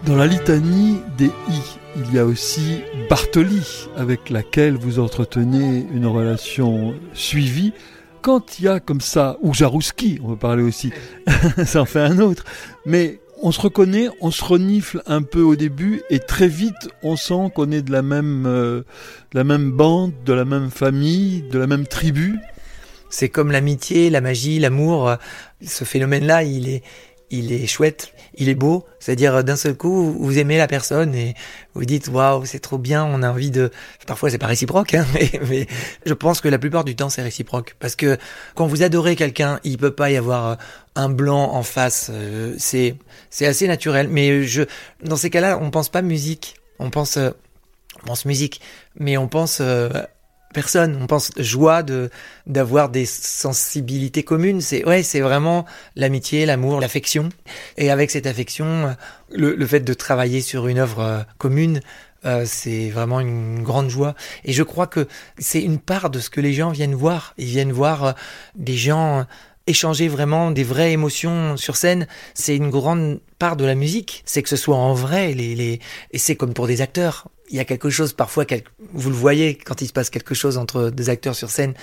Dans 0.06 0.16
la 0.16 0.28
litanie 0.28 0.98
des 1.18 1.26
i, 1.26 1.62
il 1.98 2.14
y 2.14 2.20
a 2.20 2.26
aussi 2.26 2.82
Bartoli, 3.10 3.88
avec 3.98 4.30
laquelle 4.30 4.78
vous 4.78 5.00
entretenez 5.00 5.86
une 5.94 6.06
relation 6.06 6.96
suivie. 7.14 7.74
Quand 8.22 8.60
il 8.60 8.66
y 8.66 8.68
a 8.68 8.80
comme 8.80 9.02
ça, 9.02 9.38
ou 9.42 9.54
Jarouski, 9.54 10.20
on 10.24 10.30
peut 10.30 10.38
parler 10.38 10.64
aussi, 10.64 10.92
ça 11.66 11.82
en 11.82 11.86
fait 11.86 12.00
un 12.00 12.20
autre, 12.20 12.46
mais 12.86 13.20
on 13.42 13.52
se 13.52 13.62
reconnaît, 13.62 14.08
on 14.22 14.32
se 14.32 14.44
renifle 14.44 15.02
un 15.06 15.22
peu 15.22 15.42
au 15.42 15.56
début 15.56 16.02
et 16.10 16.20
très 16.20 16.48
vite 16.48 16.90
on 17.04 17.16
sent 17.16 17.52
qu'on 17.56 17.72
est 17.72 17.82
de 17.82 17.92
la 17.92 18.02
même, 18.02 18.46
euh, 18.46 18.82
de 19.32 19.38
la 19.38 19.44
même 19.44 19.72
bande, 19.72 20.14
de 20.26 20.34
la 20.34 20.46
même 20.46 20.70
famille, 20.70 21.44
de 21.52 21.60
la 21.60 21.68
même 21.68 21.88
tribu. 21.88 22.40
C'est 23.10 23.30
comme 23.30 23.52
l'amitié, 23.52 24.10
la 24.10 24.22
magie, 24.22 24.60
l'amour. 24.60 25.16
Ce 25.66 25.84
phénomène-là, 25.84 26.44
il 26.44 26.70
est, 26.70 26.84
il 27.32 27.52
est 27.52 27.68
chouette, 27.68 28.14
il 28.36 28.50
est 28.50 28.56
beau. 28.56 28.86
C'est-à-dire 29.00 29.44
d'un 29.44 29.56
seul 29.56 29.76
coup, 29.76 30.14
vous 30.20 30.38
aimez 30.38 30.58
la 30.58 30.68
personne 30.68 31.14
et 31.16 31.36
vous 31.74 31.86
dites 31.86 32.08
waouh, 32.08 32.46
c'est 32.46 32.60
trop 32.60 32.78
bien. 32.78 33.06
On 33.06 33.24
a 33.24 33.30
envie 33.30 33.52
de. 33.52 33.72
Parfois, 34.08 34.30
c'est 34.30 34.38
pas 34.38 34.48
réciproque, 34.48 34.94
hein, 34.94 35.06
mais, 35.14 35.32
mais, 35.48 35.68
je 36.06 36.14
pense 36.14 36.42
que 36.42 36.48
la 36.48 36.60
plupart 36.60 36.84
du 36.84 36.96
temps, 36.96 37.10
c'est 37.10 37.22
réciproque 37.22 37.76
parce 37.80 37.96
que 37.96 38.18
quand 38.56 38.68
vous 38.68 38.84
adorez 38.84 39.16
quelqu'un, 39.16 39.60
il 39.64 39.78
peut 39.78 39.92
pas 39.92 40.12
y 40.12 40.18
avoir 40.18 40.58
un 40.96 41.10
blanc 41.10 41.54
en 41.54 41.64
face. 41.64 42.10
Euh, 42.12 42.56
c'est 42.58 42.96
c'est 43.30 43.46
assez 43.46 43.68
naturel. 43.68 44.08
Mais 44.10 44.44
je 44.44 44.64
dans 45.04 45.18
ces 45.18 45.30
cas-là, 45.30 45.60
on 45.62 45.72
pense 45.72 45.90
pas 45.90 46.02
musique. 46.02 46.56
On 46.80 46.90
pense 46.90 47.18
euh, 47.18 47.32
on 48.04 48.08
pense 48.08 48.26
musique, 48.26 48.62
mais 48.96 49.18
on 49.18 49.28
pense 49.28 49.60
euh, 49.62 49.90
personne. 50.54 50.98
On 51.02 51.08
pense 51.08 51.32
joie 51.38 51.84
de 51.84 52.10
d'avoir 52.48 52.90
des 52.90 53.06
sensibilités 53.06 54.24
communes. 54.24 54.62
C'est 54.62 54.86
ouais, 54.86 55.04
c'est 55.04 55.22
vraiment 55.22 55.66
l'amitié, 55.96 56.46
l'amour, 56.46 56.80
l'affection. 56.80 57.30
Et 57.78 57.92
avec 57.92 58.12
cette 58.12 58.28
affection, 58.28 58.96
le, 59.32 59.56
le, 59.56 59.68
fait 59.68 59.82
de 59.82 59.94
travailler 59.94 60.42
sur 60.42 60.68
une 60.68 60.80
œuvre 60.80 61.00
euh, 61.00 61.22
commune, 61.38 61.82
euh, 62.26 62.44
c'est 62.46 62.90
vraiment 62.90 63.20
une 63.20 63.64
grande 63.64 63.90
joie. 63.90 64.16
Et 64.44 64.54
je 64.54 64.64
crois 64.64 64.88
que 64.88 65.08
c'est 65.38 65.62
une 65.62 65.80
part 65.80 66.10
de 66.10 66.20
ce 66.20 66.30
que 66.30 66.42
les 66.42 66.54
gens 66.54 66.72
viennent 66.72 66.96
voir. 66.96 67.34
Ils 67.38 67.46
viennent 67.46 67.72
voir 67.72 68.04
euh, 68.04 68.12
des 68.56 68.76
gens 68.76 69.26
échanger 69.68 70.08
vraiment 70.08 70.50
des 70.50 70.64
vraies 70.64 70.94
émotions 70.94 71.56
sur 71.56 71.76
scène, 71.76 72.08
c'est 72.34 72.56
une 72.56 72.72
grande 72.72 73.22
part 73.38 73.56
de 73.56 73.66
la 73.66 73.76
musique. 73.76 74.24
C'est 74.26 74.42
que 74.42 74.50
ce 74.50 74.56
soit 74.56 74.76
en 74.76 74.94
vrai, 74.94 75.34
les, 75.34 75.54
les... 75.54 75.80
et 76.12 76.18
c'est 76.18 76.36
comme 76.36 76.56
pour 76.56 76.66
des 76.66 76.82
acteurs 76.82 77.28
il 77.50 77.58
y 77.58 77.60
a 77.60 77.66
quelque 77.66 77.90
chose 77.90 78.14
parfois, 78.14 78.46
vous 78.94 79.10
le 79.10 79.16
voyez 79.16 79.56
quand 79.56 79.82
il 79.82 79.88
se 79.88 79.94
passe 79.94 80.10
quelque 80.10 80.36
chose 80.36 80.58
entre 80.58 80.90
des 80.90 81.10
acteurs 81.10 81.36
sur 81.36 81.50
scène, 81.50 81.74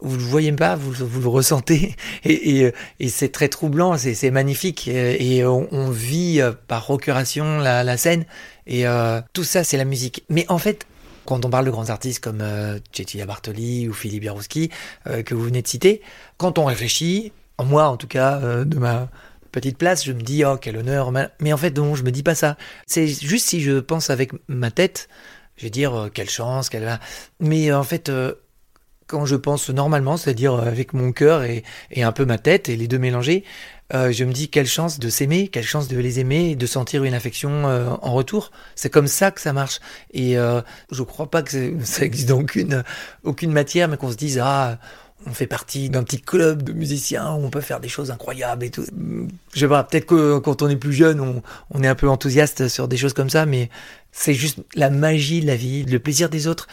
vous 0.00 0.16
le 0.16 0.22
voyez 0.22 0.52
pas, 0.52 0.76
vous, 0.76 0.92
vous 0.92 1.20
le 1.20 1.28
ressentez, 1.28 1.94
et, 2.24 2.60
et, 2.60 2.72
et 3.00 3.08
c'est 3.08 3.30
très 3.30 3.48
troublant, 3.48 3.96
c'est 3.96 4.30
magnifique, 4.30 4.88
et, 4.88 5.44
on, 5.44 5.68
on, 5.72 5.90
vit 5.90 6.40
euh, 6.40 6.52
par 6.68 6.82
procuration 6.82 7.58
la, 7.58 7.84
la 7.84 7.96
scène, 7.96 8.24
et 8.66 8.86
euh, 8.86 9.20
tout 9.32 9.44
ça 9.44 9.64
c'est 9.64 9.76
la 9.76 9.84
musique. 9.84 10.24
Mais 10.28 10.46
en 10.48 10.58
fait, 10.58 10.86
quand 11.30 11.44
on 11.44 11.50
parle 11.50 11.66
de 11.66 11.70
grands 11.70 11.90
artistes 11.90 12.22
comme 12.22 12.40
euh, 12.42 12.78
Bartoli 13.26 13.88
ou 13.88 13.92
Philippe 13.92 14.24
Jarouski, 14.24 14.70
euh, 15.06 15.22
que 15.22 15.34
vous 15.34 15.44
venez 15.44 15.62
de 15.62 15.68
citer, 15.68 16.02
quand 16.38 16.58
on 16.58 16.64
réfléchit, 16.64 17.32
moi 17.62 17.84
en 17.84 17.96
tout 17.96 18.08
cas, 18.08 18.40
euh, 18.40 18.64
de 18.64 18.78
ma 18.78 19.08
petite 19.50 19.78
place, 19.78 20.04
je 20.04 20.12
me 20.12 20.20
dis 20.20 20.44
oh 20.44 20.56
quel 20.60 20.76
honneur, 20.76 21.12
mais 21.12 21.52
en 21.52 21.56
fait 21.56 21.76
non, 21.76 21.94
je 21.94 22.02
me 22.02 22.10
dis 22.10 22.22
pas 22.22 22.34
ça. 22.34 22.56
C'est 22.86 23.06
juste 23.06 23.48
si 23.48 23.60
je 23.60 23.80
pense 23.80 24.10
avec 24.10 24.32
ma 24.48 24.70
tête, 24.70 25.08
je 25.56 25.64
vais 25.64 25.70
dire 25.70 25.94
euh, 25.94 26.08
quelle 26.08 26.30
chance, 26.30 26.70
quelle. 26.70 26.98
Mais 27.38 27.70
euh, 27.70 27.78
en 27.78 27.82
fait, 27.82 28.08
euh, 28.08 28.34
quand 29.06 29.26
je 29.26 29.36
pense 29.36 29.68
normalement, 29.68 30.16
c'est-à-dire 30.16 30.54
avec 30.54 30.94
mon 30.94 31.12
cœur 31.12 31.42
et, 31.42 31.64
un 31.96 32.12
peu 32.12 32.24
ma 32.24 32.38
tête 32.38 32.68
et 32.68 32.76
les 32.76 32.88
deux 32.88 32.98
mélangés, 32.98 33.44
je 33.92 34.22
me 34.22 34.32
dis 34.32 34.48
quelle 34.48 34.68
chance 34.68 35.00
de 35.00 35.08
s'aimer, 35.08 35.48
quelle 35.48 35.64
chance 35.64 35.88
de 35.88 35.98
les 35.98 36.20
aimer 36.20 36.54
de 36.54 36.64
sentir 36.64 37.02
une 37.02 37.12
affection 37.12 37.64
en 37.64 38.12
retour. 38.12 38.52
C'est 38.76 38.88
comme 38.88 39.08
ça 39.08 39.32
que 39.32 39.40
ça 39.40 39.52
marche. 39.52 39.80
Et 40.12 40.38
euh, 40.38 40.62
je 40.92 41.02
crois 41.02 41.28
pas 41.28 41.42
que 41.42 41.74
ça 41.84 42.04
existe 42.04 42.28
dans 42.28 42.44
aucune 43.24 43.52
matière, 43.52 43.88
mais 43.88 43.96
qu'on 43.96 44.12
se 44.12 44.16
dise 44.16 44.38
ah 44.40 44.78
on 45.26 45.32
fait 45.32 45.46
partie 45.46 45.90
d'un 45.90 46.02
petit 46.02 46.20
club 46.20 46.62
de 46.62 46.72
musiciens 46.72 47.32
où 47.34 47.44
on 47.44 47.50
peut 47.50 47.60
faire 47.60 47.80
des 47.80 47.88
choses 47.88 48.10
incroyables 48.10 48.64
et 48.64 48.70
tout. 48.70 48.84
Je 49.52 49.60
sais 49.60 49.68
pas, 49.68 49.84
peut-être 49.84 50.06
que 50.06 50.38
quand 50.38 50.62
on 50.62 50.68
est 50.68 50.76
plus 50.76 50.92
jeune, 50.92 51.42
on, 51.70 51.82
est 51.82 51.88
un 51.88 51.94
peu 51.94 52.08
enthousiaste 52.08 52.68
sur 52.68 52.88
des 52.88 52.96
choses 52.96 53.12
comme 53.12 53.30
ça, 53.30 53.46
mais 53.46 53.68
c'est 54.12 54.34
juste 54.34 54.60
la 54.74 54.90
magie 54.90 55.40
de 55.40 55.46
la 55.46 55.56
vie, 55.56 55.84
le 55.84 55.98
plaisir 55.98 56.28
des 56.28 56.46
autres 56.46 56.68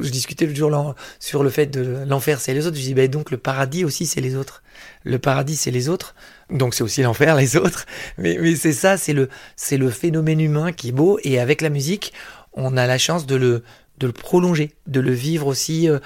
je 0.00 0.10
discutais 0.10 0.46
le 0.46 0.54
jour 0.54 0.94
sur 1.18 1.42
le 1.42 1.50
fait 1.50 1.66
de 1.66 2.04
l'enfer 2.06 2.40
c'est 2.40 2.54
les 2.54 2.66
autres. 2.66 2.76
Je 2.76 2.82
dis 2.82 2.94
ben 2.94 3.10
donc 3.10 3.30
le 3.30 3.36
paradis 3.36 3.84
aussi 3.84 4.06
c'est 4.06 4.20
les 4.20 4.36
autres. 4.36 4.62
Le 5.04 5.18
paradis 5.18 5.56
c'est 5.56 5.70
les 5.70 5.88
autres, 5.88 6.14
donc 6.50 6.74
c'est 6.74 6.84
aussi 6.84 7.02
l'enfer 7.02 7.34
les 7.34 7.56
autres. 7.56 7.86
Mais, 8.18 8.38
mais 8.40 8.54
c'est 8.56 8.72
ça, 8.72 8.96
c'est 8.96 9.12
le 9.12 9.28
c'est 9.56 9.76
le 9.76 9.90
phénomène 9.90 10.40
humain 10.40 10.72
qui 10.72 10.90
est 10.90 10.92
beau 10.92 11.18
et 11.24 11.40
avec 11.40 11.60
la 11.60 11.68
musique 11.68 12.12
on 12.54 12.76
a 12.76 12.86
la 12.86 12.98
chance 12.98 13.26
de 13.26 13.36
le 13.36 13.62
de 13.98 14.06
le 14.06 14.12
prolonger, 14.12 14.72
de 14.86 15.00
le 15.00 15.12
vivre 15.12 15.46
aussi 15.46 15.88
euh, 15.88 15.98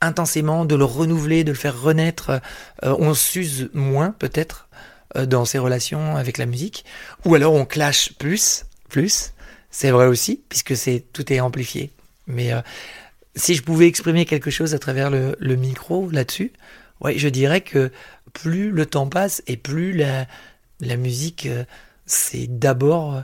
intensément, 0.00 0.64
de 0.64 0.74
le 0.74 0.84
renouveler, 0.84 1.44
de 1.44 1.52
le 1.52 1.58
faire 1.58 1.80
renaître. 1.80 2.40
Euh, 2.84 2.94
on 2.98 3.14
s'use 3.14 3.70
moins 3.72 4.10
peut-être 4.18 4.68
euh, 5.16 5.26
dans 5.26 5.44
ses 5.44 5.58
relations 5.58 6.16
avec 6.16 6.38
la 6.38 6.46
musique, 6.46 6.84
ou 7.24 7.34
alors 7.34 7.54
on 7.54 7.64
clash 7.64 8.12
plus, 8.14 8.66
plus. 8.88 9.32
C'est 9.70 9.90
vrai 9.90 10.06
aussi 10.06 10.42
puisque 10.48 10.76
c'est 10.76 11.04
tout 11.12 11.32
est 11.32 11.40
amplifié. 11.40 11.90
Mais 12.26 12.52
si 13.36 13.54
je 13.54 13.62
pouvais 13.62 13.86
exprimer 13.86 14.24
quelque 14.24 14.50
chose 14.50 14.74
à 14.74 14.78
travers 14.78 15.10
le, 15.10 15.56
micro 15.56 16.10
là-dessus, 16.10 16.52
ouais, 17.00 17.18
je 17.18 17.28
dirais 17.28 17.60
que 17.60 17.92
plus 18.32 18.70
le 18.70 18.86
temps 18.86 19.08
passe 19.08 19.42
et 19.46 19.56
plus 19.56 19.92
la, 19.92 20.26
la 20.80 20.96
musique, 20.96 21.46
euh, 21.46 21.64
c'est 22.06 22.46
d'abord 22.46 23.22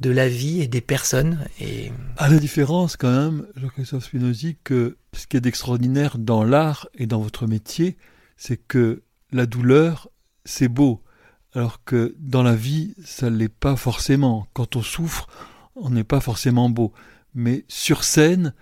de 0.00 0.10
la 0.10 0.28
vie 0.28 0.62
et 0.62 0.66
des 0.66 0.80
personnes. 0.80 1.44
Et... 1.60 1.92
À 2.16 2.28
la 2.28 2.38
différence 2.38 2.96
quand 2.96 3.10
même, 3.10 3.46
Jean-Christophe 3.56 4.04
Spinozzi, 4.04 4.56
que 4.64 4.96
ce 5.12 5.26
qui 5.26 5.36
est 5.36 5.40
d'extraordinaire 5.40 6.18
dans 6.18 6.44
l'art 6.44 6.88
et 6.94 7.06
dans 7.06 7.20
votre 7.20 7.46
métier, 7.46 7.96
c'est 8.36 8.56
que 8.56 9.02
la 9.32 9.46
douleur, 9.46 10.08
c'est 10.44 10.68
beau. 10.68 11.02
Alors 11.52 11.82
que 11.84 12.14
dans 12.18 12.42
la 12.42 12.54
vie, 12.54 12.94
ça 13.04 13.28
ne 13.28 13.36
l'est 13.36 13.48
pas 13.48 13.76
forcément. 13.76 14.46
Quand 14.52 14.76
on 14.76 14.82
souffre, 14.82 15.26
on 15.74 15.90
n'est 15.90 16.04
pas 16.04 16.20
forcément 16.20 16.70
beau. 16.70 16.92
Mais 17.34 17.64
sur 17.68 18.04
scène, 18.04 18.54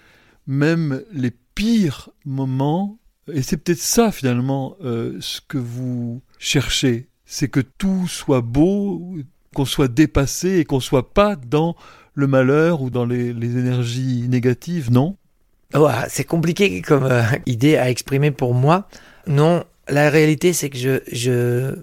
même 0.47 1.03
les 1.13 1.31
pires 1.55 2.11
moments, 2.25 2.99
et 3.33 3.43
c'est 3.43 3.59
peut-être 3.59 3.79
ça 3.79 4.11
finalement 4.11 4.77
euh, 4.83 5.19
ce 5.21 5.41
que 5.47 5.59
vous 5.59 6.23
cherchez, 6.39 7.09
c'est 7.27 7.49
que 7.49 7.61
tout 7.61 8.09
soit 8.09 8.41
beau, 8.41 9.19
qu'on 9.55 9.67
soit 9.67 9.89
dépassé 9.89 10.59
et 10.59 10.65
qu'on 10.65 10.81
soit 10.81 11.13
pas 11.13 11.37
dans 11.37 11.77
le 12.15 12.27
malheur 12.27 12.81
ou 12.81 12.91
dans 12.91 13.05
les, 13.05 13.31
énergies 13.31 14.27
négatives, 14.29 14.91
non? 14.91 15.17
C'est 16.09 16.25
compliqué 16.25 16.83
comme 16.83 17.05
euh, 17.05 17.23
idée 17.47 17.77
à 17.77 17.91
exprimer 17.91 18.31
pour 18.31 18.55
moi. 18.55 18.89
Non, 19.27 19.65
la 19.89 20.11
réalité 20.11 20.53
c'est 20.53 20.71
que 20.71 20.79
je, 20.79 21.01
je 21.13 21.77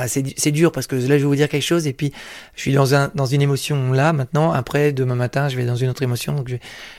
ah, 0.00 0.08
c'est 0.08 0.50
dur 0.50 0.72
parce 0.72 0.86
que 0.86 0.96
là, 0.96 1.02
je 1.02 1.14
vais 1.14 1.22
vous 1.24 1.36
dire 1.36 1.50
quelque 1.50 1.64
chose 1.64 1.86
et 1.86 1.92
puis 1.92 2.10
je 2.54 2.62
suis 2.62 2.72
dans, 2.72 2.94
un, 2.94 3.10
dans 3.14 3.26
une 3.26 3.42
émotion 3.42 3.92
là 3.92 4.14
maintenant. 4.14 4.50
Après, 4.50 4.92
demain 4.92 5.14
matin, 5.14 5.50
je 5.50 5.56
vais 5.56 5.66
dans 5.66 5.76
une 5.76 5.90
autre 5.90 6.02
émotion. 6.02 6.32
Donc, 6.32 6.48
je, 6.48 6.56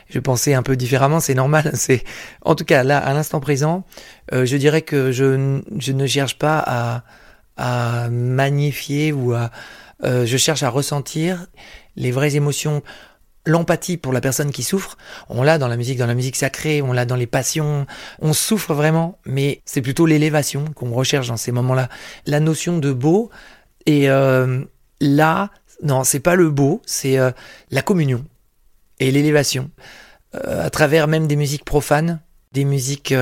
je 0.07 0.19
penser 0.19 0.53
un 0.53 0.61
peu 0.61 0.75
différemment. 0.75 1.19
C'est 1.19 1.33
normal. 1.33 1.71
C'est 1.73 2.03
En 2.43 2.53
tout 2.53 2.63
cas, 2.63 2.83
là, 2.83 2.99
à 2.99 3.11
l'instant 3.15 3.39
présent, 3.39 3.85
euh, 4.33 4.45
je 4.45 4.55
dirais 4.55 4.83
que 4.83 5.11
je, 5.11 5.61
je 5.79 5.91
ne 5.93 6.05
cherche 6.05 6.37
pas 6.37 6.63
à, 6.63 7.03
à 7.57 8.09
magnifier 8.11 9.13
ou 9.13 9.33
à. 9.33 9.49
Euh, 10.03 10.27
je 10.27 10.37
cherche 10.37 10.61
à 10.61 10.69
ressentir 10.69 11.47
les 11.95 12.11
vraies 12.11 12.35
émotions 12.35 12.83
l'empathie 13.45 13.97
pour 13.97 14.13
la 14.13 14.21
personne 14.21 14.51
qui 14.51 14.63
souffre, 14.63 14.97
on 15.29 15.43
l'a 15.43 15.57
dans 15.57 15.67
la 15.67 15.77
musique, 15.77 15.97
dans 15.97 16.07
la 16.07 16.13
musique 16.13 16.35
sacrée, 16.35 16.81
on 16.81 16.93
l'a 16.93 17.05
dans 17.05 17.15
les 17.15 17.27
passions, 17.27 17.85
on 18.21 18.33
souffre 18.33 18.73
vraiment, 18.73 19.17
mais 19.25 19.61
c'est 19.65 19.81
plutôt 19.81 20.05
l'élévation 20.05 20.65
qu'on 20.75 20.91
recherche 20.91 21.27
dans 21.27 21.37
ces 21.37 21.51
moments-là. 21.51 21.89
La 22.25 22.39
notion 22.39 22.77
de 22.77 22.91
beau, 22.91 23.29
et 23.85 24.09
euh, 24.09 24.63
là, 24.99 25.49
non, 25.83 26.03
c'est 26.03 26.19
pas 26.19 26.35
le 26.35 26.49
beau, 26.49 26.81
c'est 26.85 27.17
euh, 27.17 27.31
la 27.71 27.81
communion 27.81 28.23
et 28.99 29.11
l'élévation, 29.11 29.71
euh, 30.35 30.65
à 30.65 30.69
travers 30.69 31.07
même 31.07 31.27
des 31.27 31.35
musiques 31.35 31.65
profanes, 31.65 32.21
des 32.51 32.65
musiques 32.65 33.13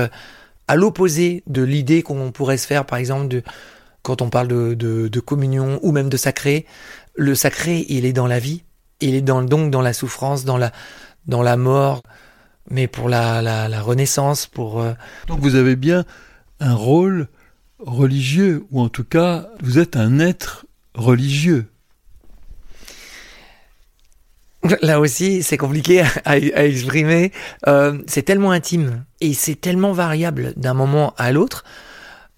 à 0.68 0.76
l'opposé 0.76 1.42
de 1.46 1.62
l'idée 1.62 2.02
qu'on 2.02 2.32
pourrait 2.32 2.58
se 2.58 2.66
faire, 2.66 2.84
par 2.84 2.98
exemple, 2.98 3.28
de 3.28 3.42
quand 4.02 4.22
on 4.22 4.30
parle 4.30 4.48
de, 4.48 4.74
de 4.74 5.20
communion 5.20 5.78
ou 5.82 5.92
même 5.92 6.08
de 6.08 6.16
sacré. 6.16 6.66
Le 7.14 7.34
sacré, 7.34 7.84
il 7.88 8.06
est 8.06 8.12
dans 8.12 8.26
la 8.26 8.38
vie, 8.38 8.64
il 9.00 9.14
est 9.14 9.22
dans, 9.22 9.42
donc 9.42 9.70
dans 9.70 9.82
la 9.82 9.92
souffrance, 9.92 10.44
dans 10.44 10.58
la, 10.58 10.72
dans 11.26 11.42
la 11.42 11.56
mort, 11.56 12.02
mais 12.70 12.86
pour 12.86 13.08
la, 13.08 13.42
la, 13.42 13.80
renaissance, 13.80 14.46
pour... 14.46 14.80
Euh, 14.80 14.92
donc 15.26 15.40
vous 15.40 15.54
avez 15.54 15.76
bien 15.76 16.04
un 16.60 16.74
rôle 16.74 17.28
religieux, 17.78 18.64
ou 18.70 18.80
en 18.80 18.88
tout 18.88 19.04
cas, 19.04 19.48
vous 19.62 19.78
êtes 19.78 19.96
un 19.96 20.18
être 20.18 20.66
religieux. 20.94 21.66
Là 24.82 25.00
aussi, 25.00 25.42
c'est 25.42 25.56
compliqué 25.56 26.02
à, 26.24 26.36
exprimer. 26.36 27.32
Euh, 27.66 27.98
c'est 28.06 28.22
tellement 28.22 28.50
intime 28.50 29.04
et 29.20 29.32
c'est 29.32 29.58
tellement 29.58 29.92
variable 29.92 30.52
d'un 30.56 30.74
moment 30.74 31.14
à 31.16 31.32
l'autre. 31.32 31.64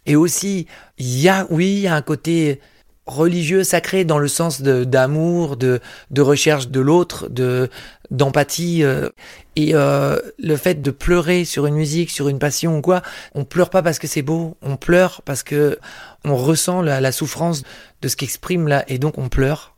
Et 0.07 0.15
aussi, 0.17 0.67
il 0.99 1.19
y 1.19 1.29
a, 1.29 1.47
oui, 1.51 1.73
il 1.73 1.81
y 1.81 1.87
a 1.89 1.95
un 1.97 2.03
côté 2.03 2.61
religieux, 3.07 3.65
sacré 3.65 4.05
dans 4.05 4.19
le 4.19 4.29
sens 4.29 4.63
d'amour, 4.63 5.57
de, 5.57 5.81
de, 6.11 6.23
recherche 6.23 6.69
de 6.69 6.81
l'autre, 6.81 7.29
de 7.29 7.69
d'empathie. 8.11 8.85
Euh, 8.85 9.09
et 9.57 9.75
euh, 9.75 10.19
le 10.39 10.57
fait 10.57 10.81
de 10.81 10.91
pleurer 10.91 11.45
sur 11.45 11.67
une 11.67 11.75
musique, 11.75 12.11
sur 12.11 12.29
une 12.29 12.39
passion 12.39 12.79
ou 12.79 12.81
quoi, 12.81 13.03
on 13.35 13.45
pleure 13.45 13.71
pas 13.71 13.83
parce 13.83 13.99
que 13.99 14.07
c'est 14.07 14.23
beau, 14.23 14.57
on 14.63 14.77
pleure 14.77 15.23
parce 15.25 15.43
que 15.43 15.79
on 16.25 16.37
ressent 16.37 16.81
la, 16.81 17.01
la 17.01 17.13
souffrance 17.13 17.63
de 18.01 18.09
ce 18.09 18.17
qu'exprime 18.17 18.69
là, 18.69 18.85
et 18.89 18.99
donc 18.99 19.19
on 19.19 19.29
pleure. 19.29 19.75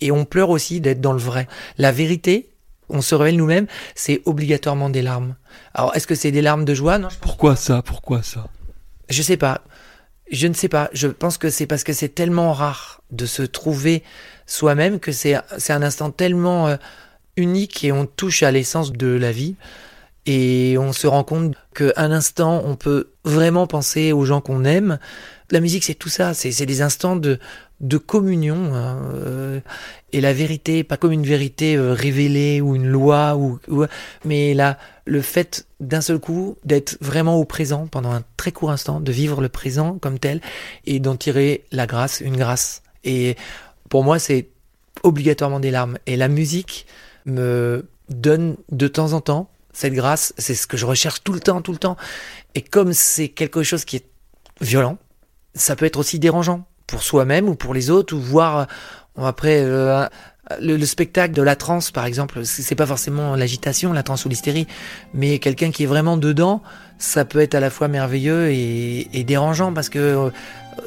Et 0.00 0.12
on 0.12 0.24
pleure 0.24 0.50
aussi 0.50 0.80
d'être 0.80 1.00
dans 1.00 1.14
le 1.14 1.18
vrai. 1.18 1.48
La 1.78 1.90
vérité, 1.90 2.50
on 2.88 3.00
se 3.00 3.14
révèle 3.14 3.36
nous-mêmes, 3.36 3.66
c'est 3.94 4.22
obligatoirement 4.26 4.90
des 4.90 5.02
larmes. 5.02 5.34
Alors, 5.74 5.94
est-ce 5.96 6.06
que 6.06 6.14
c'est 6.14 6.30
des 6.30 6.42
larmes 6.42 6.64
de 6.64 6.74
joie? 6.74 6.98
Non. 6.98 7.08
Pourquoi 7.20 7.56
ça? 7.56 7.82
Pourquoi 7.82 8.22
ça? 8.22 8.46
Je 9.08 9.22
sais 9.22 9.36
pas. 9.36 9.62
Je 10.30 10.48
ne 10.48 10.54
sais 10.54 10.68
pas. 10.68 10.90
Je 10.92 11.08
pense 11.08 11.38
que 11.38 11.50
c'est 11.50 11.66
parce 11.66 11.84
que 11.84 11.92
c'est 11.92 12.08
tellement 12.08 12.52
rare 12.52 13.00
de 13.10 13.26
se 13.26 13.42
trouver 13.42 14.02
soi-même 14.46 14.98
que 14.98 15.12
c'est 15.12 15.34
un 15.34 15.82
instant 15.82 16.10
tellement 16.10 16.68
euh, 16.68 16.76
unique 17.36 17.84
et 17.84 17.92
on 17.92 18.06
touche 18.06 18.42
à 18.42 18.50
l'essence 18.50 18.92
de 18.92 19.08
la 19.08 19.32
vie 19.32 19.54
et 20.24 20.76
on 20.78 20.92
se 20.92 21.06
rend 21.06 21.22
compte 21.22 21.54
qu'un 21.74 22.10
instant 22.10 22.62
on 22.64 22.74
peut 22.74 23.10
vraiment 23.24 23.66
penser 23.66 24.12
aux 24.12 24.24
gens 24.24 24.40
qu'on 24.40 24.64
aime. 24.64 24.98
La 25.50 25.60
musique 25.60 25.84
c'est 25.84 25.94
tout 25.94 26.08
ça. 26.08 26.34
C'est 26.34 26.66
des 26.66 26.82
instants 26.82 27.16
de 27.16 27.38
de 27.80 27.98
communion 27.98 28.74
hein, 28.74 28.98
euh, 29.14 29.60
et 30.16 30.22
la 30.22 30.32
vérité, 30.32 30.82
pas 30.82 30.96
comme 30.96 31.12
une 31.12 31.26
vérité 31.26 31.76
euh, 31.76 31.92
révélée 31.92 32.62
ou 32.62 32.74
une 32.74 32.86
loi 32.86 33.36
ou, 33.36 33.58
mais 34.24 34.54
là 34.54 34.78
le 35.04 35.20
fait 35.20 35.66
d'un 35.78 36.00
seul 36.00 36.18
coup 36.18 36.56
d'être 36.64 36.96
vraiment 37.02 37.36
au 37.36 37.44
présent 37.44 37.86
pendant 37.86 38.12
un 38.12 38.22
très 38.38 38.50
court 38.50 38.70
instant, 38.70 38.98
de 38.98 39.12
vivre 39.12 39.42
le 39.42 39.50
présent 39.50 39.98
comme 39.98 40.18
tel 40.18 40.40
et 40.86 41.00
d'en 41.00 41.16
tirer 41.16 41.64
la 41.70 41.86
grâce, 41.86 42.22
une 42.22 42.38
grâce. 42.38 42.82
Et 43.04 43.36
pour 43.90 44.04
moi, 44.04 44.18
c'est 44.18 44.48
obligatoirement 45.02 45.60
des 45.60 45.70
larmes. 45.70 45.98
Et 46.06 46.16
la 46.16 46.28
musique 46.28 46.86
me 47.26 47.86
donne 48.08 48.56
de 48.72 48.88
temps 48.88 49.12
en 49.12 49.20
temps 49.20 49.50
cette 49.74 49.92
grâce. 49.92 50.32
C'est 50.38 50.54
ce 50.54 50.66
que 50.66 50.78
je 50.78 50.86
recherche 50.86 51.22
tout 51.22 51.34
le 51.34 51.40
temps, 51.40 51.60
tout 51.60 51.72
le 51.72 51.78
temps. 51.78 51.98
Et 52.54 52.62
comme 52.62 52.94
c'est 52.94 53.28
quelque 53.28 53.62
chose 53.62 53.84
qui 53.84 53.96
est 53.96 54.06
violent, 54.62 54.96
ça 55.54 55.76
peut 55.76 55.84
être 55.84 55.98
aussi 55.98 56.18
dérangeant 56.18 56.66
pour 56.86 57.02
soi-même 57.02 57.48
ou 57.48 57.54
pour 57.54 57.74
les 57.74 57.90
autres, 57.90 58.14
ou 58.14 58.20
voir 58.20 58.66
après 59.18 59.60
euh, 59.62 60.06
le, 60.60 60.84
spectacle 60.84 61.34
de 61.34 61.42
la 61.42 61.56
transe, 61.56 61.90
par 61.90 62.06
exemple, 62.06 62.44
c'est 62.44 62.74
pas 62.74 62.86
forcément 62.86 63.36
l'agitation, 63.36 63.92
la 63.92 64.02
transe 64.02 64.24
ou 64.24 64.28
l'hystérie, 64.28 64.66
mais 65.14 65.38
quelqu'un 65.38 65.70
qui 65.70 65.84
est 65.84 65.86
vraiment 65.86 66.16
dedans, 66.16 66.62
ça 66.98 67.24
peut 67.24 67.40
être 67.40 67.54
à 67.54 67.60
la 67.60 67.70
fois 67.70 67.88
merveilleux 67.88 68.50
et, 68.50 69.24
dérangeant 69.26 69.72
parce 69.72 69.88
que 69.88 70.30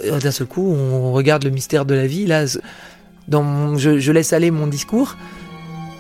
euh, 0.06 0.20
d'un 0.20 0.32
seul 0.32 0.48
coup, 0.48 0.72
on 0.72 1.12
regarde 1.12 1.44
le 1.44 1.50
mystère 1.50 1.86
de 1.86 1.96
la 1.96 2.08
vie. 2.08 2.26
Là, 2.26 2.46
dans 3.28 3.78
je, 3.78 4.12
laisse 4.12 4.34
aller 4.34 4.52
mon 4.52 4.68
discours, 4.68 5.18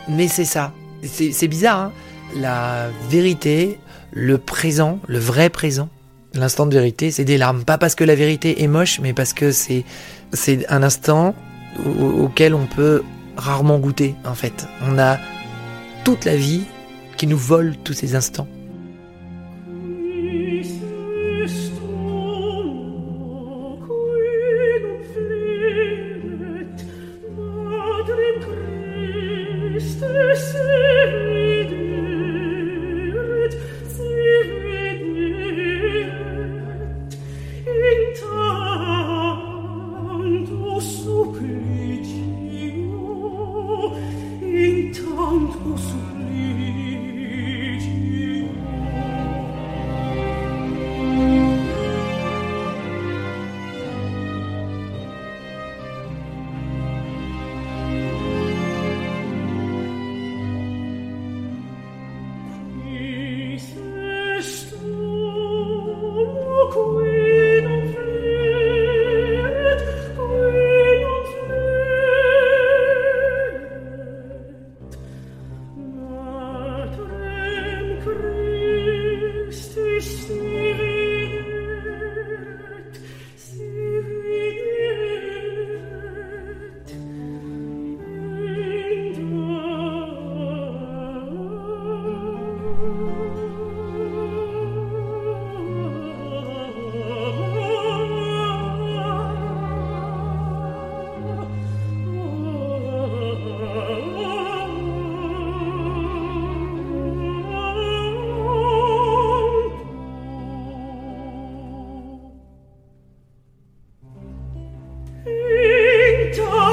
mais 0.07 0.27
c'est 0.27 0.45
ça. 0.45 0.73
C'est 1.03 1.47
bizarre. 1.47 1.79
Hein 1.79 1.91
la 2.35 2.89
vérité, 3.09 3.79
le 4.11 4.37
présent, 4.37 4.99
le 5.07 5.19
vrai 5.19 5.49
présent, 5.49 5.89
l'instant 6.33 6.65
de 6.65 6.73
vérité, 6.73 7.11
c'est 7.11 7.25
des 7.25 7.37
larmes. 7.37 7.63
Pas 7.63 7.77
parce 7.77 7.95
que 7.95 8.03
la 8.03 8.15
vérité 8.15 8.63
est 8.63 8.67
moche, 8.67 8.99
mais 8.99 9.13
parce 9.13 9.33
que 9.33 9.51
c'est 9.51 9.83
c'est 10.33 10.69
un 10.69 10.83
instant 10.83 11.33
auquel 11.85 12.53
on 12.53 12.65
peut 12.65 13.03
rarement 13.37 13.79
goûter 13.79 14.15
en 14.25 14.35
fait. 14.35 14.67
On 14.87 14.97
a 14.97 15.17
toute 16.03 16.25
la 16.25 16.35
vie 16.35 16.63
qui 17.17 17.27
nous 17.27 17.37
vole 17.37 17.75
tous 17.83 17.93
ces 17.93 18.15
instants. 18.15 18.47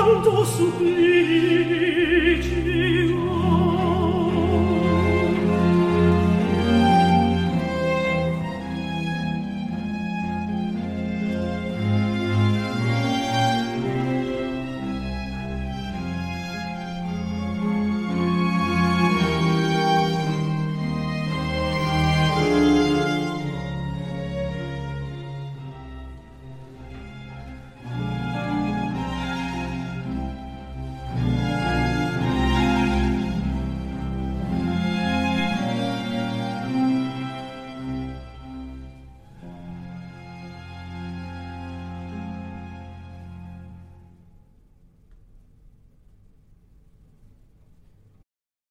tanto 0.07 0.45
supplì 0.45 2.16